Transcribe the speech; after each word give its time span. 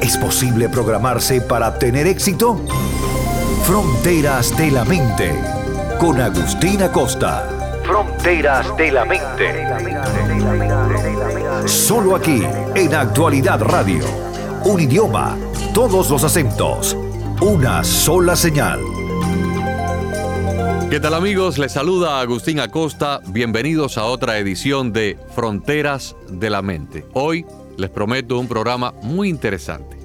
¿Es 0.00 0.16
posible 0.16 0.68
programarse 0.68 1.40
para 1.40 1.76
tener 1.78 2.06
éxito? 2.06 2.60
Fronteras 3.64 4.56
de 4.56 4.70
la 4.70 4.84
Mente, 4.84 5.34
con 5.98 6.20
Agustina 6.20 6.90
Costa. 6.92 7.48
Fronteras 7.84 8.76
de 8.76 8.92
la 8.92 9.04
Mente. 9.04 9.66
Solo 11.66 12.14
aquí, 12.14 12.42
en 12.76 12.94
Actualidad 12.94 13.60
Radio. 13.60 14.04
Un 14.64 14.80
idioma, 14.80 15.36
todos 15.74 16.10
los 16.10 16.22
acentos, 16.22 16.96
una 17.40 17.82
sola 17.82 18.36
señal. 18.36 18.80
¿Qué 20.90 21.00
tal 21.00 21.14
amigos? 21.14 21.58
Les 21.58 21.72
saluda 21.72 22.20
Agustín 22.20 22.60
Acosta. 22.60 23.20
Bienvenidos 23.26 23.98
a 23.98 24.04
otra 24.04 24.38
edición 24.38 24.92
de 24.92 25.18
Fronteras 25.34 26.14
de 26.30 26.50
la 26.50 26.62
Mente. 26.62 27.04
Hoy 27.12 27.44
les 27.78 27.88
prometo 27.88 28.38
un 28.38 28.48
programa 28.48 28.92
muy 29.02 29.28
interesante. 29.28 29.96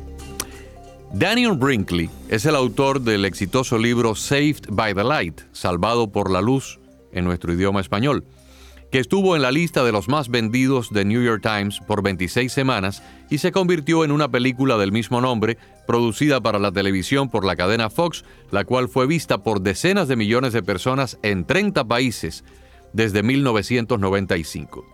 Daniel 1.11 1.57
Brinkley 1.57 2.09
es 2.29 2.45
el 2.45 2.55
autor 2.55 3.01
del 3.01 3.25
exitoso 3.25 3.77
libro 3.77 4.15
Saved 4.15 4.67
by 4.69 4.93
the 4.95 5.03
Light, 5.03 5.41
Salvado 5.51 6.11
por 6.11 6.31
la 6.31 6.41
Luz 6.41 6.79
en 7.11 7.25
nuestro 7.25 7.51
idioma 7.53 7.81
español, 7.81 8.25
que 8.91 8.99
estuvo 8.99 9.35
en 9.35 9.41
la 9.41 9.51
lista 9.51 9.83
de 9.83 9.91
los 9.91 10.07
más 10.07 10.29
vendidos 10.29 10.91
de 10.91 11.03
New 11.03 11.23
York 11.23 11.41
Times 11.41 11.79
por 11.87 12.03
26 12.03 12.51
semanas 12.51 13.03
y 13.29 13.39
se 13.39 13.51
convirtió 13.51 14.03
en 14.03 14.11
una 14.11 14.29
película 14.29 14.77
del 14.77 14.91
mismo 14.91 15.19
nombre, 15.19 15.57
producida 15.87 16.41
para 16.41 16.59
la 16.59 16.71
televisión 16.71 17.29
por 17.29 17.43
la 17.43 17.55
cadena 17.55 17.89
Fox, 17.89 18.23
la 18.51 18.65
cual 18.65 18.87
fue 18.87 19.07
vista 19.07 19.39
por 19.43 19.61
decenas 19.61 20.07
de 20.07 20.15
millones 20.15 20.53
de 20.53 20.63
personas 20.63 21.17
en 21.23 21.45
30 21.45 21.85
países 21.85 22.43
desde 22.93 23.23
1995. 23.23 24.92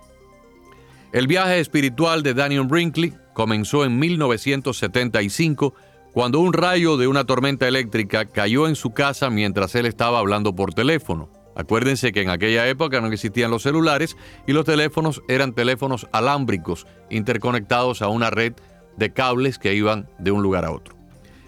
El 1.11 1.25
viaje 1.25 1.59
espiritual 1.59 2.21
de 2.21 2.35
Daniel 2.35 2.67
Brinkley 2.67 3.15
comenzó 3.33 3.83
en 3.83 3.97
1975 3.97 5.73
cuando 6.13 6.39
un 6.39 6.53
rayo 6.53 6.97
de 6.97 7.07
una 7.07 7.23
tormenta 7.23 7.67
eléctrica 7.67 8.25
cayó 8.25 8.67
en 8.67 8.75
su 8.75 8.91
casa 8.91 9.31
mientras 9.31 9.73
él 9.73 9.87
estaba 9.87 10.19
hablando 10.19 10.55
por 10.55 10.75
teléfono. 10.75 11.31
Acuérdense 11.55 12.11
que 12.11 12.21
en 12.21 12.30
aquella 12.30 12.67
época 12.67 13.02
no 13.02 13.07
existían 13.07 13.49
los 13.49 13.63
celulares 13.63 14.17
y 14.45 14.53
los 14.53 14.65
teléfonos 14.65 15.23
eran 15.27 15.53
teléfonos 15.53 16.07
alámbricos 16.11 16.85
interconectados 17.09 18.03
a 18.03 18.07
una 18.07 18.30
red 18.30 18.53
de 18.95 19.11
cables 19.11 19.57
que 19.57 19.73
iban 19.73 20.07
de 20.19 20.30
un 20.30 20.43
lugar 20.43 20.63
a 20.63 20.71
otro. 20.71 20.95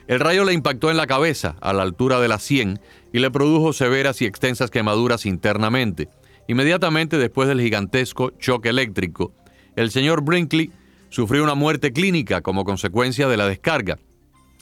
El 0.08 0.20
rayo 0.20 0.44
le 0.44 0.54
impactó 0.54 0.90
en 0.90 0.98
la 0.98 1.06
cabeza 1.06 1.56
a 1.62 1.72
la 1.72 1.84
altura 1.84 2.20
de 2.20 2.28
la 2.28 2.40
100 2.40 2.80
y 3.14 3.20
le 3.20 3.30
produjo 3.30 3.74
severas 3.74 4.24
y 4.24 4.26
extensas 4.26 4.72
quemaduras 4.72 5.28
internamente. 5.28 6.10
Inmediatamente 6.48 7.20
después 7.20 7.48
del 7.48 7.62
gigantesco 7.62 8.32
choque 8.32 8.70
eléctrico, 8.70 9.34
el 9.76 9.92
señor 9.92 10.24
Brinkley 10.24 10.72
sufrió 11.10 11.44
una 11.44 11.56
muerte 11.56 11.94
clínica 11.94 12.42
como 12.42 12.66
consecuencia 12.66 13.28
de 13.28 13.38
la 13.38 13.48
descarga 13.48 13.98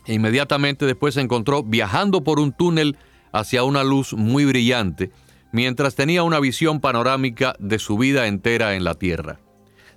e 0.06 0.14
inmediatamente 0.14 0.86
después 0.86 1.14
se 1.14 1.22
encontró 1.22 1.64
viajando 1.64 2.24
por 2.24 2.40
un 2.40 2.52
túnel 2.52 2.98
hacia 3.32 3.64
una 3.64 3.84
luz 3.84 4.14
muy 4.14 4.46
brillante, 4.46 5.12
mientras 5.52 5.96
tenía 5.96 6.24
una 6.24 6.40
visión 6.40 6.80
panorámica 6.80 7.56
de 7.60 7.80
su 7.80 7.98
vida 7.98 8.28
entera 8.28 8.76
en 8.76 8.84
la 8.84 8.96
Tierra. 8.96 9.40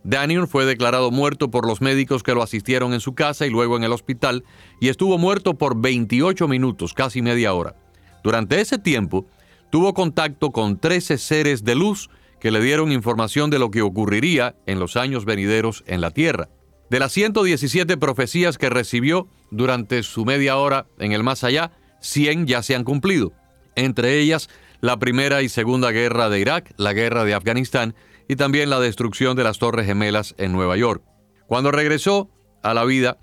Daniel 0.05 0.49
fue 0.49 0.67
declarado 0.67 1.11
muerto 1.11 1.51
por 1.51 1.67
los 1.67 1.81
médicos 1.81 2.23
que 2.23 2.35
lo 2.35 2.43
asistieron 2.43 2.93
en 2.93 3.01
su 3.01 3.15
casa 3.15 3.47
y 3.47 3.51
luego 3.51 3.77
en 3.77 3.85
el 3.85 3.93
hospital, 3.93 4.45
y 4.81 4.89
estuvo 4.89 5.17
muerto 5.17 5.55
por 5.55 5.81
28 5.81 6.49
minutos, 6.49 6.93
casi 6.93 7.23
media 7.23 7.55
hora. 7.55 7.77
Durante 8.25 8.61
ese 8.61 8.79
tiempo, 8.79 9.27
tuvo 9.71 9.95
contacto 9.95 10.51
con 10.51 10.79
13 10.79 11.19
seres 11.19 11.65
de 11.65 11.77
luz 11.77 12.11
que 12.43 12.51
le 12.51 12.61
dieron 12.61 12.91
información 12.91 13.51
de 13.51 13.61
lo 13.61 13.71
que 13.71 13.83
ocurriría 13.83 14.57
en 14.67 14.81
los 14.81 14.97
años 14.97 15.25
venideros 15.25 15.85
en 15.87 16.01
la 16.01 16.11
Tierra. 16.11 16.49
De 16.91 16.99
las 16.99 17.13
117 17.13 17.97
profecías 17.99 18.59
que 18.59 18.69
recibió 18.69 19.29
durante 19.53 20.03
su 20.03 20.25
media 20.25 20.57
hora 20.57 20.87
en 20.99 21.13
el 21.13 21.23
más 21.23 21.45
allá, 21.45 21.71
100 22.01 22.49
ya 22.49 22.65
se 22.65 22.75
han 22.75 22.83
cumplido. 22.83 23.33
Entre 23.77 24.19
ellas, 24.19 24.51
la 24.81 24.99
Primera 24.99 25.43
y 25.43 25.49
Segunda 25.49 25.93
Guerra 25.93 26.29
de 26.31 26.41
Irak, 26.41 26.75
la 26.79 26.93
Guerra 26.93 27.23
de 27.23 27.35
Afganistán 27.35 27.95
y 28.27 28.35
también 28.35 28.71
la 28.71 28.81
destrucción 28.81 29.37
de 29.37 29.45
las 29.45 29.61
Torres 29.61 29.87
Gemelas 29.87 30.35
en 30.37 30.51
Nueva 30.51 30.77
York. 30.77 31.05
Cuando 31.47 31.71
regresó 31.71 32.29
a 32.65 32.75
la 32.75 32.85
vida, 32.85 33.19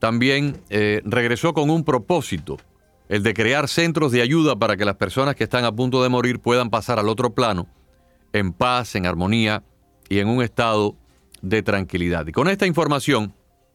también 0.00 0.60
eh, 0.70 1.02
regresó 1.04 1.54
con 1.54 1.70
un 1.70 1.84
propósito, 1.84 2.56
el 3.08 3.22
de 3.22 3.32
crear 3.32 3.68
centros 3.68 4.10
de 4.10 4.22
ayuda 4.22 4.56
para 4.56 4.76
que 4.76 4.84
las 4.84 4.96
personas 4.96 5.36
que 5.36 5.44
están 5.44 5.64
a 5.64 5.70
punto 5.70 6.02
de 6.02 6.08
morir 6.08 6.40
puedan 6.40 6.68
pasar 6.68 6.98
al 6.98 7.08
otro 7.08 7.32
plano 7.32 7.68
en 8.36 8.52
paz, 8.52 8.94
en 8.94 9.06
armonía 9.06 9.62
y 10.08 10.18
en 10.18 10.28
un 10.28 10.42
estado 10.42 10.96
de 11.42 11.62
tranquilidad. 11.62 12.26
Y 12.26 12.32
con 12.32 12.48
esta 12.48 12.66
información, 12.66 13.34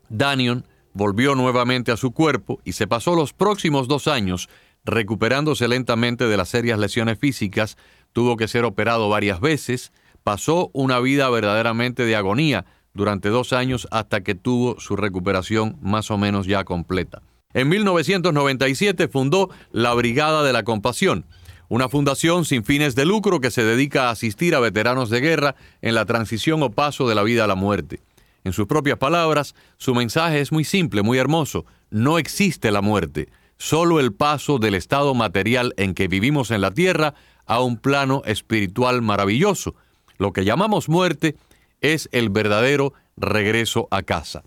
Daniel 0.10 0.66
volvió 0.94 1.36
nuevamente 1.36 1.92
a 1.92 1.98
su 1.98 2.12
cuerpo 2.12 2.60
y 2.64 2.74
se 2.74 2.88
pasó 2.88 3.16
los 3.16 3.34
próximos 3.34 3.88
dos 3.88 4.08
años 4.08 4.50
recuperándose 4.84 5.68
lentamente 5.68 6.28
de 6.28 6.38
las 6.38 6.50
serias 6.50 6.80
lesiones 6.80 7.20
físicas, 7.20 7.78
tuvo 8.14 8.36
que 8.38 8.48
ser 8.48 8.66
operado 8.66 9.10
varias 9.10 9.40
veces, 9.40 9.92
pasó 10.24 10.70
una 10.74 11.00
vida 11.00 11.30
verdaderamente 11.30 12.06
de 12.06 12.16
agonía 12.16 12.66
durante 12.94 13.30
dos 13.30 13.54
años 13.54 13.88
hasta 13.92 14.22
que 14.22 14.36
tuvo 14.36 14.80
su 14.80 14.96
recuperación 14.96 15.78
más 15.82 16.12
o 16.12 16.18
menos 16.18 16.48
ya 16.48 16.64
completa. 16.64 17.22
En 17.54 17.70
1997 17.70 19.08
fundó 19.08 19.50
la 19.72 19.94
Brigada 19.94 20.44
de 20.44 20.54
la 20.54 20.64
Compasión, 20.64 21.26
una 21.72 21.88
fundación 21.88 22.44
sin 22.44 22.66
fines 22.66 22.96
de 22.96 23.06
lucro 23.06 23.40
que 23.40 23.50
se 23.50 23.64
dedica 23.64 24.10
a 24.10 24.12
asistir 24.12 24.56
a 24.56 24.60
veteranos 24.60 25.10
de 25.10 25.22
guerra 25.22 25.56
en 25.82 25.96
la 25.96 26.04
transición 26.04 26.62
o 26.64 26.72
paso 26.72 27.08
de 27.08 27.16
la 27.16 27.24
vida 27.24 27.46
a 27.46 27.48
la 27.48 27.56
muerte. 27.56 28.02
En 28.44 28.52
sus 28.52 28.68
propias 28.68 28.98
palabras, 28.98 29.56
su 29.78 29.96
mensaje 29.96 30.42
es 30.42 30.52
muy 30.52 30.66
simple, 30.66 31.02
muy 31.02 31.18
hermoso. 31.18 31.66
No 31.90 32.20
existe 32.20 32.72
la 32.72 32.82
muerte, 32.82 33.30
solo 33.56 34.02
el 34.02 34.12
paso 34.12 34.60
del 34.60 34.76
estado 34.76 35.14
material 35.14 35.74
en 35.78 35.94
que 35.94 36.10
vivimos 36.10 36.52
en 36.52 36.60
la 36.60 36.72
tierra 36.72 37.14
a 37.46 37.62
un 37.62 37.78
plano 37.78 38.22
espiritual 38.26 39.02
maravilloso. 39.02 39.74
Lo 40.18 40.34
que 40.34 40.44
llamamos 40.44 40.90
muerte 40.90 41.38
es 41.80 42.10
el 42.12 42.30
verdadero 42.30 42.92
regreso 43.16 43.88
a 43.92 44.02
casa. 44.02 44.44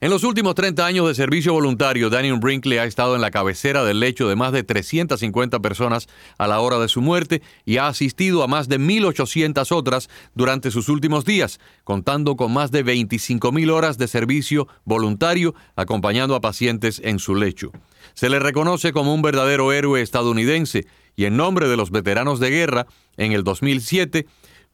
En 0.00 0.10
los 0.10 0.22
últimos 0.22 0.54
30 0.54 0.86
años 0.86 1.08
de 1.08 1.14
servicio 1.16 1.52
voluntario, 1.54 2.08
Daniel 2.08 2.38
Brinkley 2.38 2.78
ha 2.78 2.84
estado 2.84 3.16
en 3.16 3.20
la 3.20 3.32
cabecera 3.32 3.82
del 3.82 3.98
lecho 3.98 4.28
de 4.28 4.36
más 4.36 4.52
de 4.52 4.62
350 4.62 5.58
personas 5.58 6.06
a 6.38 6.46
la 6.46 6.60
hora 6.60 6.78
de 6.78 6.86
su 6.86 7.00
muerte 7.00 7.42
y 7.64 7.78
ha 7.78 7.88
asistido 7.88 8.44
a 8.44 8.46
más 8.46 8.68
de 8.68 8.78
1.800 8.78 9.72
otras 9.72 10.08
durante 10.36 10.70
sus 10.70 10.88
últimos 10.88 11.24
días, 11.24 11.58
contando 11.82 12.36
con 12.36 12.52
más 12.52 12.70
de 12.70 12.84
25.000 12.84 13.72
horas 13.72 13.98
de 13.98 14.06
servicio 14.06 14.68
voluntario 14.84 15.56
acompañando 15.74 16.36
a 16.36 16.40
pacientes 16.40 17.00
en 17.02 17.18
su 17.18 17.34
lecho. 17.34 17.72
Se 18.14 18.30
le 18.30 18.38
reconoce 18.38 18.92
como 18.92 19.12
un 19.12 19.22
verdadero 19.22 19.72
héroe 19.72 20.00
estadounidense 20.00 20.86
y 21.16 21.24
en 21.24 21.36
nombre 21.36 21.66
de 21.66 21.76
los 21.76 21.90
veteranos 21.90 22.38
de 22.38 22.50
guerra, 22.50 22.86
en 23.16 23.32
el 23.32 23.42
2007 23.42 24.26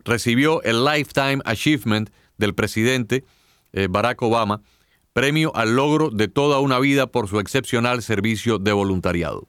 recibió 0.04 0.62
el 0.64 0.84
Lifetime 0.84 1.38
Achievement 1.46 2.10
del 2.36 2.54
presidente 2.54 3.24
eh, 3.72 3.88
Barack 3.90 4.20
Obama, 4.20 4.60
premio 5.14 5.52
al 5.54 5.76
logro 5.76 6.10
de 6.10 6.28
toda 6.28 6.58
una 6.58 6.78
vida 6.80 7.06
por 7.06 7.28
su 7.28 7.38
excepcional 7.38 8.02
servicio 8.02 8.58
de 8.58 8.72
voluntariado. 8.72 9.46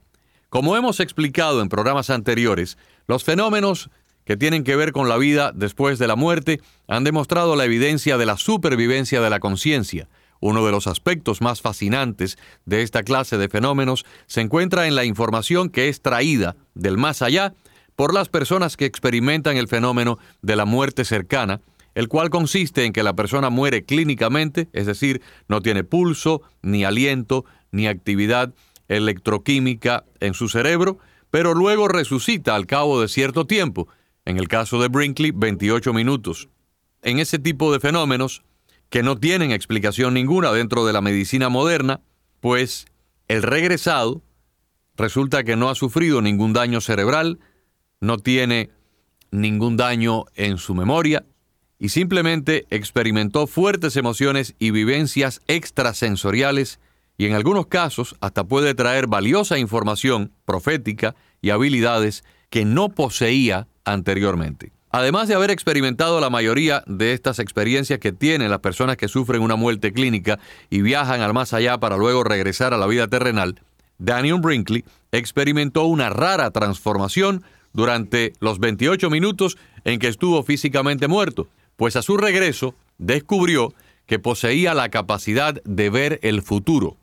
Como 0.50 0.78
hemos 0.78 1.00
explicado 1.00 1.62
en 1.62 1.70
programas 1.70 2.12
anteriores, 2.12 2.78
los 3.08 3.24
fenómenos 3.24 3.90
que 4.26 4.38
tienen 4.38 4.64
que 4.64 4.76
ver 4.76 4.92
con 4.92 5.10
la 5.10 5.18
vida 5.18 5.52
después 5.54 5.98
de 6.00 6.08
la 6.08 6.16
muerte 6.16 6.62
han 6.88 7.04
demostrado 7.04 7.56
la 7.56 7.66
evidencia 7.66 8.18
de 8.18 8.28
la 8.28 8.38
supervivencia 8.38 9.22
de 9.22 9.30
la 9.30 9.40
conciencia. 9.40 10.08
Uno 10.40 10.64
de 10.66 10.72
los 10.72 10.86
aspectos 10.86 11.42
más 11.42 11.62
fascinantes 11.62 12.38
de 12.66 12.84
esta 12.84 13.02
clase 13.02 13.40
de 13.40 13.50
fenómenos 13.50 14.06
se 14.28 14.42
encuentra 14.42 14.86
en 14.86 14.94
la 14.94 15.04
información 15.04 15.70
que 15.70 15.90
es 15.90 16.02
traída 16.02 16.56
del 16.76 16.98
más 16.98 17.24
allá 17.24 17.56
por 17.96 18.14
las 18.14 18.30
personas 18.30 18.78
que 18.78 18.86
experimentan 18.86 19.58
el 19.58 19.68
fenómeno 19.68 20.20
de 20.44 20.56
la 20.56 20.66
muerte 20.66 21.06
cercana 21.06 21.62
el 21.96 22.10
cual 22.10 22.30
consiste 22.30 22.86
en 22.86 22.94
que 22.94 23.04
la 23.04 23.16
persona 23.16 23.50
muere 23.50 23.86
clínicamente, 23.86 24.68
es 24.74 24.86
decir, 24.86 25.22
no 25.48 25.62
tiene 25.62 25.84
pulso, 25.84 26.42
ni 26.62 26.84
aliento, 26.84 27.46
ni 27.72 27.88
actividad 27.88 28.54
electroquímica 28.90 30.06
en 30.20 30.34
su 30.34 30.50
cerebro, 30.50 31.00
pero 31.32 31.54
luego 31.54 31.88
resucita 31.88 32.54
al 32.56 32.68
cabo 32.68 33.02
de 33.02 33.08
cierto 33.08 33.48
tiempo, 33.48 33.88
en 34.26 34.38
el 34.38 34.48
caso 34.50 34.80
de 34.82 34.90
Brinkley, 34.90 35.32
28 35.32 35.94
minutos. 35.94 36.50
En 37.02 37.20
ese 37.20 37.40
tipo 37.40 37.72
de 37.72 37.80
fenómenos, 37.80 38.44
que 38.90 39.02
no 39.02 39.18
tienen 39.18 39.52
explicación 39.52 40.14
ninguna 40.14 40.52
dentro 40.52 40.86
de 40.86 40.94
la 40.94 41.02
medicina 41.02 41.50
moderna, 41.50 42.02
pues 42.42 42.86
el 43.28 43.42
regresado 43.42 44.22
resulta 44.98 45.44
que 45.44 45.56
no 45.56 45.70
ha 45.70 45.76
sufrido 45.76 46.22
ningún 46.22 46.54
daño 46.54 46.82
cerebral, 46.82 47.40
no 48.02 48.18
tiene 48.18 48.70
ningún 49.32 49.78
daño 49.78 50.26
en 50.36 50.58
su 50.58 50.76
memoria 50.76 51.26
y 51.80 51.90
simplemente 51.90 52.66
experimentó 52.70 53.48
fuertes 53.48 53.98
emociones 53.98 54.56
y 54.60 54.72
vivencias 54.72 55.42
extrasensoriales 55.48 56.80
y 57.18 57.26
en 57.26 57.34
algunos 57.34 57.68
casos 57.68 58.16
hasta 58.20 58.44
puede 58.44 58.74
traer 58.76 59.08
valiosa 59.08 59.58
información 59.58 60.32
profética 60.46 61.16
y 61.42 61.50
habilidades 61.50 62.24
que 62.50 62.66
no 62.66 62.90
poseía 62.90 63.68
anteriormente. 63.84 64.72
Además 64.92 65.28
de 65.28 65.36
haber 65.36 65.52
experimentado 65.52 66.22
la 66.22 66.30
mayoría 66.30 66.84
de 66.88 67.12
estas 67.12 67.40
experiencias 67.40 68.00
que 68.00 68.14
tienen 68.14 68.50
las 68.50 68.60
personas 68.60 68.96
que 68.96 69.10
sufren 69.10 69.42
una 69.42 69.58
muerte 69.58 69.92
clínica 69.92 70.40
y 70.70 70.82
viajan 70.82 71.20
al 71.22 71.34
más 71.34 71.54
allá 71.54 71.78
para 71.80 71.98
luego 71.98 72.24
regresar 72.24 72.74
a 72.74 72.78
la 72.78 72.88
vida 72.88 73.08
terrenal, 73.08 73.60
Daniel 73.98 74.40
Brinkley 74.40 74.86
experimentó 75.12 75.86
una 75.86 76.10
rara 76.10 76.52
transformación 76.52 77.44
durante 77.74 78.34
los 78.40 78.60
28 78.60 79.10
minutos 79.10 79.58
en 79.84 80.00
que 80.00 80.08
estuvo 80.08 80.42
físicamente 80.44 81.10
muerto, 81.10 81.50
pues 81.76 81.96
a 81.96 82.02
su 82.02 82.18
regreso 82.18 82.76
descubrió 82.98 83.74
que 84.06 84.20
poseía 84.20 84.74
la 84.74 84.90
capacidad 84.90 85.62
de 85.64 85.90
ver 85.90 86.20
el 86.22 86.42
futuro. 86.42 86.98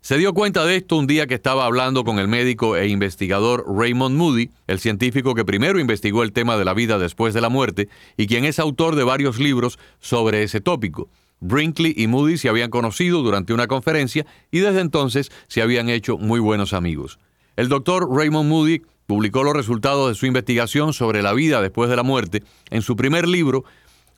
Se 0.00 0.16
dio 0.16 0.32
cuenta 0.32 0.64
de 0.64 0.76
esto 0.76 0.96
un 0.96 1.06
día 1.06 1.26
que 1.26 1.34
estaba 1.34 1.66
hablando 1.66 2.04
con 2.04 2.18
el 2.18 2.28
médico 2.28 2.76
e 2.76 2.88
investigador 2.88 3.64
Raymond 3.68 4.16
Moody, 4.16 4.50
el 4.66 4.78
científico 4.78 5.34
que 5.34 5.44
primero 5.44 5.80
investigó 5.80 6.22
el 6.22 6.32
tema 6.32 6.56
de 6.56 6.64
la 6.64 6.72
vida 6.72 6.98
después 6.98 7.34
de 7.34 7.40
la 7.40 7.48
muerte 7.48 7.88
y 8.16 8.26
quien 8.26 8.44
es 8.44 8.58
autor 8.58 8.94
de 8.96 9.04
varios 9.04 9.38
libros 9.38 9.78
sobre 9.98 10.42
ese 10.44 10.60
tópico. 10.60 11.08
Brinkley 11.40 11.94
y 11.96 12.06
Moody 12.06 12.38
se 12.38 12.48
habían 12.48 12.70
conocido 12.70 13.22
durante 13.22 13.52
una 13.52 13.66
conferencia 13.66 14.24
y 14.50 14.60
desde 14.60 14.80
entonces 14.80 15.30
se 15.46 15.62
habían 15.62 15.88
hecho 15.88 16.16
muy 16.16 16.40
buenos 16.40 16.72
amigos. 16.72 17.18
El 17.56 17.68
doctor 17.68 18.08
Raymond 18.10 18.48
Moody 18.48 18.82
publicó 19.06 19.42
los 19.42 19.54
resultados 19.54 20.08
de 20.08 20.14
su 20.14 20.26
investigación 20.26 20.92
sobre 20.92 21.22
la 21.22 21.32
vida 21.32 21.60
después 21.60 21.90
de 21.90 21.96
la 21.96 22.02
muerte 22.02 22.42
en 22.70 22.82
su 22.82 22.94
primer 22.94 23.26
libro, 23.26 23.64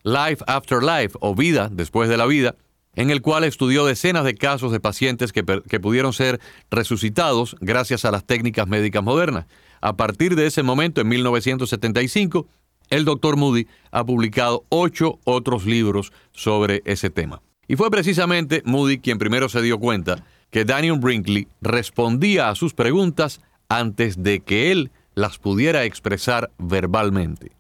Life 0.03 0.45
After 0.47 0.83
Life 0.83 1.17
o 1.21 1.35
Vida 1.35 1.69
después 1.71 2.09
de 2.09 2.17
la 2.17 2.27
vida, 2.27 2.57
en 2.95 3.11
el 3.11 3.23
cual 3.23 3.45
estudió 3.45 3.85
decenas 3.85 4.25
de 4.25 4.35
casos 4.35 4.73
de 4.73 4.81
pacientes 4.81 5.33
que, 5.33 5.43
pudieron 5.43 6.13
ser 6.13 6.41
resucitados 6.71 7.57
gracias 7.61 8.05
a 8.05 8.11
las 8.11 8.25
técnicas 8.25 8.67
médicas 8.67 9.03
modernas. 9.03 9.47
A 9.81 9.97
partir 9.97 10.37
de 10.37 10.47
ese 10.47 10.63
momento, 10.63 11.01
en 11.01 11.09
1975, 11.09 12.47
el 12.91 13.05
doctor 13.05 13.37
Moody 13.37 13.69
ha 13.93 14.05
publicado 14.05 14.65
ocho 14.69 15.21
otros 15.25 15.65
libros 15.65 16.13
sobre 16.33 16.83
ese 16.85 17.11
tema. 17.11 17.41
Y 17.69 17.77
fue 17.77 17.91
precisamente 17.91 18.63
Moody 18.65 18.99
quien 18.99 19.19
primero 19.19 19.49
se 19.49 19.63
dio 19.63 19.79
cuenta 19.79 20.25
que 20.51 20.65
Daniel 20.65 20.99
Brinkley 20.99 21.47
respondía 21.61 22.49
a 22.49 22.57
sus 22.57 22.75
preguntas 22.75 23.41
antes 23.69 24.23
de 24.23 24.41
que 24.41 24.73
él 24.73 24.91
las 25.15 25.39
pudiera 25.39 25.85
expresar 25.85 26.51
verbalmente. 26.59 27.53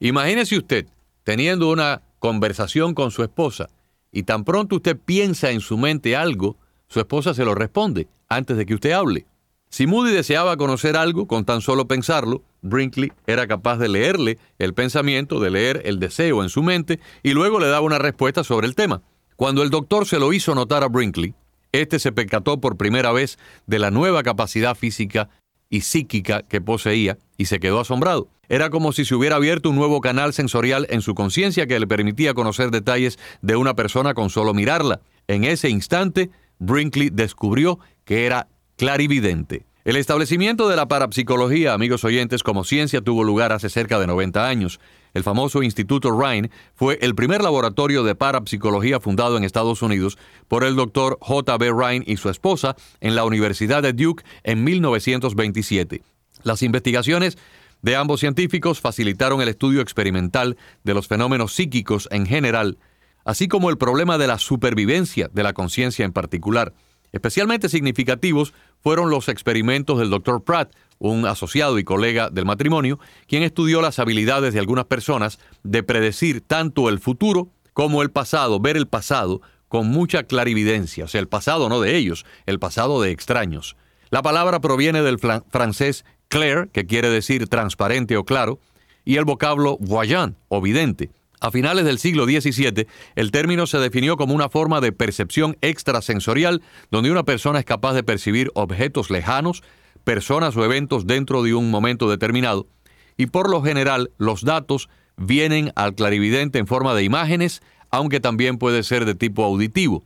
Imagínese 0.00 0.58
usted 0.58 0.86
teniendo 1.24 1.70
una 1.70 2.02
conversación 2.18 2.94
con 2.94 3.10
su 3.10 3.22
esposa 3.22 3.68
y 4.12 4.24
tan 4.24 4.44
pronto 4.44 4.76
usted 4.76 4.96
piensa 4.96 5.50
en 5.50 5.60
su 5.60 5.78
mente 5.78 6.16
algo, 6.16 6.56
su 6.88 7.00
esposa 7.00 7.34
se 7.34 7.44
lo 7.44 7.54
responde 7.54 8.08
antes 8.28 8.56
de 8.56 8.66
que 8.66 8.74
usted 8.74 8.92
hable. 8.92 9.26
Si 9.70 9.86
Moody 9.86 10.12
deseaba 10.12 10.58
conocer 10.58 10.98
algo 10.98 11.26
con 11.26 11.46
tan 11.46 11.62
solo 11.62 11.88
pensarlo, 11.88 12.42
Brinkley 12.60 13.10
era 13.26 13.46
capaz 13.46 13.78
de 13.78 13.88
leerle 13.88 14.38
el 14.58 14.74
pensamiento, 14.74 15.40
de 15.40 15.50
leer 15.50 15.80
el 15.86 15.98
deseo 15.98 16.42
en 16.42 16.50
su 16.50 16.62
mente 16.62 17.00
y 17.22 17.32
luego 17.32 17.58
le 17.58 17.68
daba 17.68 17.86
una 17.86 17.98
respuesta 17.98 18.44
sobre 18.44 18.66
el 18.66 18.74
tema. 18.74 19.00
Cuando 19.36 19.62
el 19.62 19.70
doctor 19.70 20.06
se 20.06 20.18
lo 20.18 20.34
hizo 20.34 20.54
notar 20.54 20.84
a 20.84 20.88
Brinkley, 20.88 21.34
este 21.72 21.98
se 21.98 22.12
percató 22.12 22.60
por 22.60 22.76
primera 22.76 23.12
vez 23.12 23.38
de 23.66 23.78
la 23.78 23.90
nueva 23.90 24.22
capacidad 24.22 24.74
física 24.74 25.30
y 25.72 25.80
psíquica 25.80 26.42
que 26.42 26.60
poseía 26.60 27.16
y 27.38 27.46
se 27.46 27.58
quedó 27.58 27.80
asombrado. 27.80 28.28
Era 28.50 28.68
como 28.68 28.92
si 28.92 29.06
se 29.06 29.14
hubiera 29.14 29.36
abierto 29.36 29.70
un 29.70 29.76
nuevo 29.76 30.02
canal 30.02 30.34
sensorial 30.34 30.86
en 30.90 31.00
su 31.00 31.14
conciencia 31.14 31.66
que 31.66 31.80
le 31.80 31.86
permitía 31.86 32.34
conocer 32.34 32.70
detalles 32.70 33.18
de 33.40 33.56
una 33.56 33.72
persona 33.74 34.12
con 34.12 34.28
solo 34.28 34.52
mirarla. 34.52 35.00
En 35.28 35.44
ese 35.44 35.70
instante, 35.70 36.30
Brinkley 36.58 37.08
descubrió 37.10 37.78
que 38.04 38.26
era 38.26 38.48
clarividente. 38.76 39.64
El 39.84 39.96
establecimiento 39.96 40.68
de 40.68 40.76
la 40.76 40.88
parapsicología, 40.88 41.72
amigos 41.72 42.04
oyentes, 42.04 42.42
como 42.42 42.64
ciencia 42.64 43.00
tuvo 43.00 43.24
lugar 43.24 43.52
hace 43.52 43.70
cerca 43.70 43.98
de 43.98 44.06
90 44.06 44.46
años. 44.46 44.78
El 45.14 45.22
famoso 45.24 45.62
Instituto 45.62 46.10
Rhine 46.10 46.50
fue 46.74 46.98
el 47.02 47.14
primer 47.14 47.42
laboratorio 47.42 48.02
de 48.02 48.14
parapsicología 48.14 49.00
fundado 49.00 49.36
en 49.36 49.44
Estados 49.44 49.82
Unidos 49.82 50.18
por 50.48 50.64
el 50.64 50.74
doctor 50.74 51.18
J.B. 51.20 51.72
Rhine 51.72 52.04
y 52.06 52.16
su 52.16 52.30
esposa 52.30 52.76
en 53.00 53.14
la 53.14 53.24
Universidad 53.24 53.82
de 53.82 53.92
Duke 53.92 54.24
en 54.42 54.64
1927. 54.64 56.02
Las 56.44 56.62
investigaciones 56.62 57.36
de 57.82 57.96
ambos 57.96 58.20
científicos 58.20 58.80
facilitaron 58.80 59.42
el 59.42 59.48
estudio 59.48 59.80
experimental 59.80 60.56
de 60.84 60.94
los 60.94 61.08
fenómenos 61.08 61.52
psíquicos 61.52 62.08
en 62.10 62.26
general, 62.26 62.78
así 63.24 63.48
como 63.48 63.70
el 63.70 63.78
problema 63.78 64.18
de 64.18 64.28
la 64.28 64.38
supervivencia 64.38 65.28
de 65.32 65.42
la 65.42 65.52
conciencia 65.52 66.04
en 66.04 66.12
particular. 66.12 66.72
Especialmente 67.12 67.68
significativos 67.68 68.54
fueron 68.82 69.10
los 69.10 69.28
experimentos 69.28 69.98
del 69.98 70.10
Dr. 70.10 70.42
Pratt, 70.42 70.74
un 70.98 71.26
asociado 71.26 71.78
y 71.78 71.84
colega 71.84 72.30
del 72.30 72.44
matrimonio, 72.44 72.98
quien 73.26 73.42
estudió 73.42 73.80
las 73.80 73.98
habilidades 73.98 74.54
de 74.54 74.60
algunas 74.60 74.84
personas 74.84 75.38
de 75.62 75.82
predecir 75.82 76.40
tanto 76.40 76.88
el 76.88 76.98
futuro 76.98 77.48
como 77.72 78.02
el 78.02 78.10
pasado, 78.10 78.60
ver 78.60 78.76
el 78.76 78.86
pasado 78.86 79.40
con 79.68 79.86
mucha 79.86 80.24
clarividencia, 80.24 81.04
o 81.04 81.08
sea, 81.08 81.20
el 81.20 81.28
pasado 81.28 81.68
no 81.68 81.80
de 81.80 81.96
ellos, 81.96 82.26
el 82.46 82.58
pasado 82.58 83.00
de 83.00 83.10
extraños. 83.10 83.76
La 84.10 84.20
palabra 84.20 84.60
proviene 84.60 85.02
del 85.02 85.18
francés 85.18 86.04
clair, 86.28 86.68
que 86.72 86.86
quiere 86.86 87.08
decir 87.08 87.48
transparente 87.48 88.16
o 88.16 88.24
claro, 88.24 88.58
y 89.04 89.16
el 89.16 89.24
vocablo 89.24 89.78
voyant 89.80 90.36
o 90.48 90.60
vidente. 90.60 91.10
A 91.42 91.50
finales 91.50 91.84
del 91.84 91.98
siglo 91.98 92.24
XVII, 92.24 92.86
el 93.16 93.32
término 93.32 93.66
se 93.66 93.78
definió 93.78 94.16
como 94.16 94.32
una 94.32 94.48
forma 94.48 94.80
de 94.80 94.92
percepción 94.92 95.56
extrasensorial 95.60 96.62
donde 96.92 97.10
una 97.10 97.24
persona 97.24 97.58
es 97.58 97.64
capaz 97.64 97.94
de 97.94 98.04
percibir 98.04 98.52
objetos 98.54 99.10
lejanos, 99.10 99.64
personas 100.04 100.56
o 100.56 100.64
eventos 100.64 101.04
dentro 101.04 101.42
de 101.42 101.54
un 101.54 101.68
momento 101.68 102.08
determinado, 102.08 102.68
y 103.16 103.26
por 103.26 103.50
lo 103.50 103.60
general 103.60 104.12
los 104.18 104.44
datos 104.44 104.88
vienen 105.16 105.72
al 105.74 105.96
clarividente 105.96 106.60
en 106.60 106.68
forma 106.68 106.94
de 106.94 107.02
imágenes, 107.02 107.60
aunque 107.90 108.20
también 108.20 108.56
puede 108.56 108.84
ser 108.84 109.04
de 109.04 109.16
tipo 109.16 109.44
auditivo. 109.44 110.04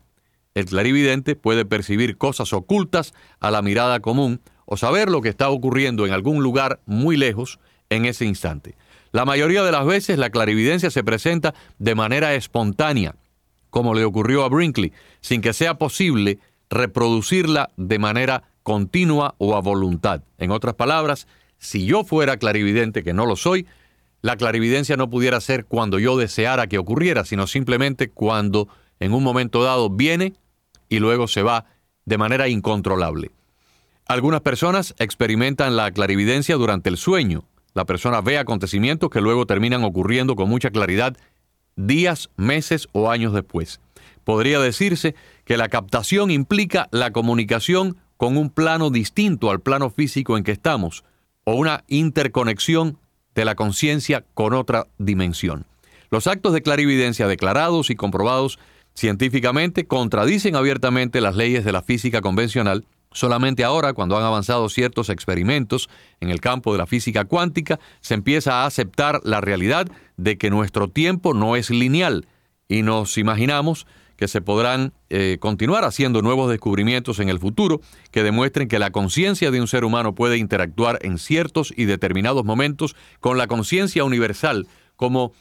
El 0.54 0.64
clarividente 0.64 1.36
puede 1.36 1.66
percibir 1.66 2.16
cosas 2.16 2.54
ocultas 2.54 3.12
a 3.40 3.50
la 3.50 3.60
mirada 3.60 4.00
común 4.00 4.40
o 4.64 4.78
saber 4.78 5.10
lo 5.10 5.20
que 5.20 5.28
está 5.28 5.50
ocurriendo 5.50 6.06
en 6.06 6.14
algún 6.14 6.42
lugar 6.42 6.80
muy 6.86 7.18
lejos 7.18 7.58
en 7.90 8.06
ese 8.06 8.24
instante. 8.24 8.74
La 9.16 9.24
mayoría 9.24 9.62
de 9.62 9.72
las 9.72 9.86
veces 9.86 10.18
la 10.18 10.28
clarividencia 10.28 10.90
se 10.90 11.02
presenta 11.02 11.54
de 11.78 11.94
manera 11.94 12.34
espontánea, 12.34 13.14
como 13.70 13.94
le 13.94 14.04
ocurrió 14.04 14.44
a 14.44 14.50
Brinkley, 14.50 14.92
sin 15.22 15.40
que 15.40 15.54
sea 15.54 15.78
posible 15.78 16.38
reproducirla 16.68 17.70
de 17.78 17.98
manera 17.98 18.42
continua 18.62 19.34
o 19.38 19.56
a 19.56 19.62
voluntad. 19.62 20.22
En 20.36 20.50
otras 20.50 20.74
palabras, 20.74 21.28
si 21.56 21.86
yo 21.86 22.04
fuera 22.04 22.36
clarividente, 22.36 23.02
que 23.02 23.14
no 23.14 23.24
lo 23.24 23.36
soy, 23.36 23.66
la 24.20 24.36
clarividencia 24.36 24.98
no 24.98 25.08
pudiera 25.08 25.40
ser 25.40 25.64
cuando 25.64 25.98
yo 25.98 26.18
deseara 26.18 26.66
que 26.66 26.76
ocurriera, 26.76 27.24
sino 27.24 27.46
simplemente 27.46 28.10
cuando 28.10 28.68
en 29.00 29.14
un 29.14 29.24
momento 29.24 29.62
dado 29.62 29.88
viene 29.88 30.34
y 30.90 30.98
luego 30.98 31.26
se 31.26 31.40
va 31.40 31.64
de 32.04 32.18
manera 32.18 32.48
incontrolable. 32.48 33.30
Algunas 34.04 34.42
personas 34.42 34.94
experimentan 34.98 35.74
la 35.74 35.90
clarividencia 35.90 36.56
durante 36.56 36.90
el 36.90 36.98
sueño, 36.98 37.46
la 37.76 37.84
persona 37.84 38.22
ve 38.22 38.38
acontecimientos 38.38 39.10
que 39.10 39.20
luego 39.20 39.44
terminan 39.44 39.84
ocurriendo 39.84 40.34
con 40.34 40.48
mucha 40.48 40.70
claridad 40.70 41.14
días, 41.76 42.30
meses 42.38 42.88
o 42.92 43.10
años 43.10 43.34
después. 43.34 43.80
Podría 44.24 44.58
decirse 44.58 45.14
que 45.44 45.58
la 45.58 45.68
captación 45.68 46.30
implica 46.30 46.88
la 46.90 47.10
comunicación 47.10 47.98
con 48.16 48.38
un 48.38 48.48
plano 48.48 48.88
distinto 48.88 49.50
al 49.50 49.60
plano 49.60 49.90
físico 49.90 50.38
en 50.38 50.44
que 50.44 50.52
estamos, 50.52 51.04
o 51.44 51.52
una 51.52 51.84
interconexión 51.86 52.98
de 53.34 53.44
la 53.44 53.56
conciencia 53.56 54.24
con 54.32 54.54
otra 54.54 54.86
dimensión. 54.96 55.66
Los 56.10 56.26
actos 56.28 56.54
de 56.54 56.62
clarividencia 56.62 57.28
declarados 57.28 57.90
y 57.90 57.94
comprobados 57.94 58.58
científicamente 58.94 59.86
contradicen 59.86 60.56
abiertamente 60.56 61.20
las 61.20 61.36
leyes 61.36 61.62
de 61.62 61.72
la 61.72 61.82
física 61.82 62.22
convencional 62.22 62.86
Solamente 63.16 63.64
ahora, 63.64 63.94
cuando 63.94 64.18
han 64.18 64.24
avanzado 64.24 64.68
ciertos 64.68 65.08
experimentos 65.08 65.88
en 66.20 66.28
el 66.28 66.42
campo 66.42 66.72
de 66.72 66.78
la 66.78 66.86
física 66.86 67.24
cuántica, 67.24 67.80
se 68.02 68.12
empieza 68.12 68.60
a 68.60 68.66
aceptar 68.66 69.22
la 69.24 69.40
realidad 69.40 69.86
de 70.18 70.36
que 70.36 70.50
nuestro 70.50 70.88
tiempo 70.88 71.32
no 71.32 71.56
es 71.56 71.70
lineal 71.70 72.28
y 72.68 72.82
nos 72.82 73.16
imaginamos 73.16 73.86
que 74.16 74.28
se 74.28 74.42
podrán 74.42 74.92
eh, 75.08 75.38
continuar 75.40 75.84
haciendo 75.84 76.20
nuevos 76.20 76.50
descubrimientos 76.50 77.18
en 77.18 77.30
el 77.30 77.38
futuro 77.38 77.80
que 78.10 78.22
demuestren 78.22 78.68
que 78.68 78.78
la 78.78 78.90
conciencia 78.90 79.50
de 79.50 79.62
un 79.62 79.66
ser 79.66 79.86
humano 79.86 80.14
puede 80.14 80.36
interactuar 80.36 80.98
en 81.00 81.16
ciertos 81.16 81.72
y 81.74 81.86
determinados 81.86 82.44
momentos 82.44 82.96
con 83.20 83.38
la 83.38 83.46
conciencia 83.46 84.04
universal, 84.04 84.66
como 84.94 85.32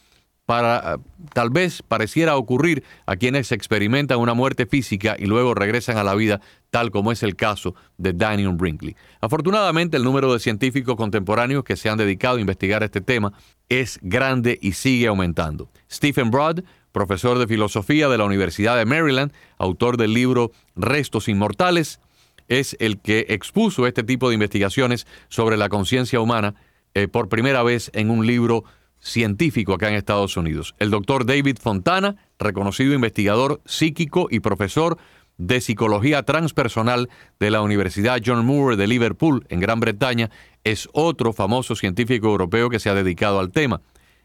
para 0.45 0.99
tal 1.33 1.49
vez 1.49 1.81
pareciera 1.81 2.37
ocurrir 2.37 2.83
a 3.05 3.15
quienes 3.15 3.51
experimentan 3.51 4.19
una 4.19 4.33
muerte 4.33 4.65
física 4.65 5.15
y 5.17 5.25
luego 5.25 5.53
regresan 5.55 5.97
a 5.97 6.03
la 6.03 6.13
vida, 6.15 6.39
tal 6.69 6.91
como 6.91 7.11
es 7.11 7.23
el 7.23 7.35
caso 7.35 7.75
de 7.97 8.13
Daniel 8.13 8.53
Brinkley. 8.53 8.95
Afortunadamente, 9.21 9.97
el 9.97 10.03
número 10.03 10.31
de 10.31 10.39
científicos 10.39 10.95
contemporáneos 10.95 11.63
que 11.63 11.75
se 11.75 11.89
han 11.89 11.97
dedicado 11.97 12.37
a 12.37 12.41
investigar 12.41 12.83
este 12.83 13.01
tema 13.01 13.33
es 13.69 13.99
grande 14.01 14.59
y 14.61 14.73
sigue 14.73 15.07
aumentando. 15.07 15.69
Stephen 15.91 16.29
Broad, 16.29 16.63
profesor 16.91 17.39
de 17.39 17.47
filosofía 17.47 18.07
de 18.07 18.17
la 18.17 18.25
Universidad 18.25 18.77
de 18.77 18.85
Maryland, 18.85 19.33
autor 19.57 19.97
del 19.97 20.13
libro 20.13 20.51
Restos 20.75 21.27
Inmortales, 21.27 21.99
es 22.47 22.77
el 22.79 22.99
que 22.99 23.25
expuso 23.29 23.87
este 23.87 24.03
tipo 24.03 24.29
de 24.29 24.35
investigaciones 24.35 25.07
sobre 25.27 25.57
la 25.57 25.69
conciencia 25.69 26.19
humana 26.19 26.53
eh, 26.93 27.07
por 27.07 27.27
primera 27.27 27.63
vez 27.63 27.89
en 27.93 28.11
un 28.11 28.27
libro 28.27 28.63
científico 29.05 29.73
acá 29.73 29.87
en 29.87 29.95
Estados 29.95 30.35
Unidos. 30.35 30.75
El 30.79 30.89
doctor 30.89 31.25
David 31.25 31.57
Fontana, 31.61 32.17
reconocido 32.39 32.93
investigador 32.93 33.61
psíquico 33.65 34.27
y 34.31 34.39
profesor 34.39 34.97
de 35.37 35.61
psicología 35.61 36.23
transpersonal 36.23 37.09
de 37.39 37.51
la 37.51 37.61
Universidad 37.61 38.21
John 38.25 38.45
Moore 38.45 38.77
de 38.77 38.87
Liverpool, 38.87 39.45
en 39.49 39.59
Gran 39.59 39.79
Bretaña, 39.79 40.31
es 40.63 40.89
otro 40.91 41.33
famoso 41.33 41.75
científico 41.75 42.27
europeo 42.27 42.69
que 42.69 42.79
se 42.79 42.89
ha 42.89 42.95
dedicado 42.95 43.39
al 43.39 43.51
tema. 43.51 43.81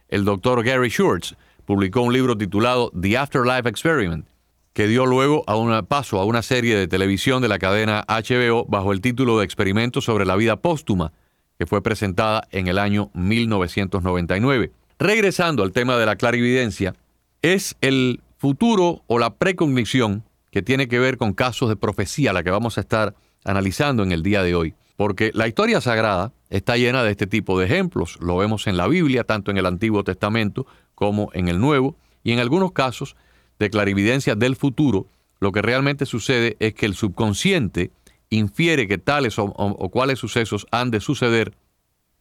El 0.09 0.25
doctor 0.25 0.65
Gary 0.65 0.89
Schwartz 0.89 1.37
publicó 1.67 2.01
un 2.01 2.13
libro 2.13 2.37
titulado 2.39 2.91
The 2.99 3.19
Afterlife 3.19 3.69
Experiment, 3.69 4.27
que 4.73 4.87
dio 4.87 5.05
luego 5.05 5.45
a 5.47 5.57
un 5.57 5.85
paso 5.87 6.19
a 6.21 6.25
una 6.25 6.43
serie 6.43 6.77
de 6.77 6.89
televisión 6.89 7.43
de 7.43 7.49
la 7.49 7.59
cadena 7.59 8.05
HBO 8.09 8.65
bajo 8.67 8.93
el 8.93 9.03
título 9.03 9.39
de 9.39 9.45
Experimento 9.45 10.01
sobre 10.01 10.25
la 10.25 10.37
vida 10.37 10.57
póstuma, 10.57 11.13
que 11.61 11.67
fue 11.67 11.83
presentada 11.83 12.49
en 12.53 12.69
el 12.69 12.79
año 12.79 13.11
1999. 13.13 14.73
Regresando 14.99 15.63
al 15.63 15.73
tema 15.73 15.99
de 15.99 16.07
la 16.07 16.17
clarividencia, 16.17 16.95
es 17.43 17.77
el 17.83 18.23
futuro 18.39 19.03
o 19.09 19.19
la 19.19 19.35
precognición 19.35 20.25
que 20.51 20.63
tiene 20.63 20.89
que 20.89 20.99
ver 20.99 21.19
con 21.19 21.35
casos 21.35 21.69
de 21.69 21.77
profecía, 21.77 22.33
la 22.33 22.43
que 22.43 22.51
vamos 22.51 22.79
a 22.79 22.81
estar 22.81 23.15
analizando 23.45 24.03
en 24.03 24.11
el 24.11 24.23
día 24.23 24.43
de 24.43 24.55
hoy. 24.55 24.73
Porque 24.97 25.33
la 25.35 25.49
historia 25.49 25.83
sagrada 25.83 26.33
está 26.49 26.79
llena 26.79 27.05
de 27.05 27.11
este 27.11 27.27
tipo 27.27 27.59
de 27.59 27.67
ejemplos. 27.67 28.17
Lo 28.23 28.39
vemos 28.39 28.67
en 28.67 28.79
la 28.79 28.89
Biblia, 28.89 29.25
tanto 29.25 29.51
en 29.51 29.59
el 29.59 29.67
Antiguo 29.67 30.03
Testamento 30.03 30.67
como 30.95 31.29
en 31.35 31.49
el 31.49 31.61
Nuevo, 31.61 31.95
y 32.25 32.33
en 32.33 32.39
algunos 32.39 32.73
casos 32.73 33.17
de 33.59 33.69
clarividencia 33.69 34.35
del 34.35 34.57
futuro, 34.57 35.09
lo 35.41 35.53
que 35.53 35.61
realmente 35.61 36.07
sucede 36.07 36.57
es 36.59 36.73
que 36.73 36.87
el 36.87 36.95
subconsciente 36.95 37.91
infiere 38.31 38.89
que 38.89 38.99
tales 38.99 39.39
o, 39.39 39.91
cuales 39.91 40.19
sucesos 40.19 40.67
han 40.71 40.91
de 40.91 41.01
suceder, 41.01 41.55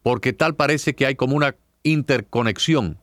porque 0.01 0.33
tal 0.33 0.55
parece 0.55 0.95
que 0.95 1.05
hay 1.05 1.15
como 1.15 1.35
una 1.35 1.55
interconexión 1.83 2.97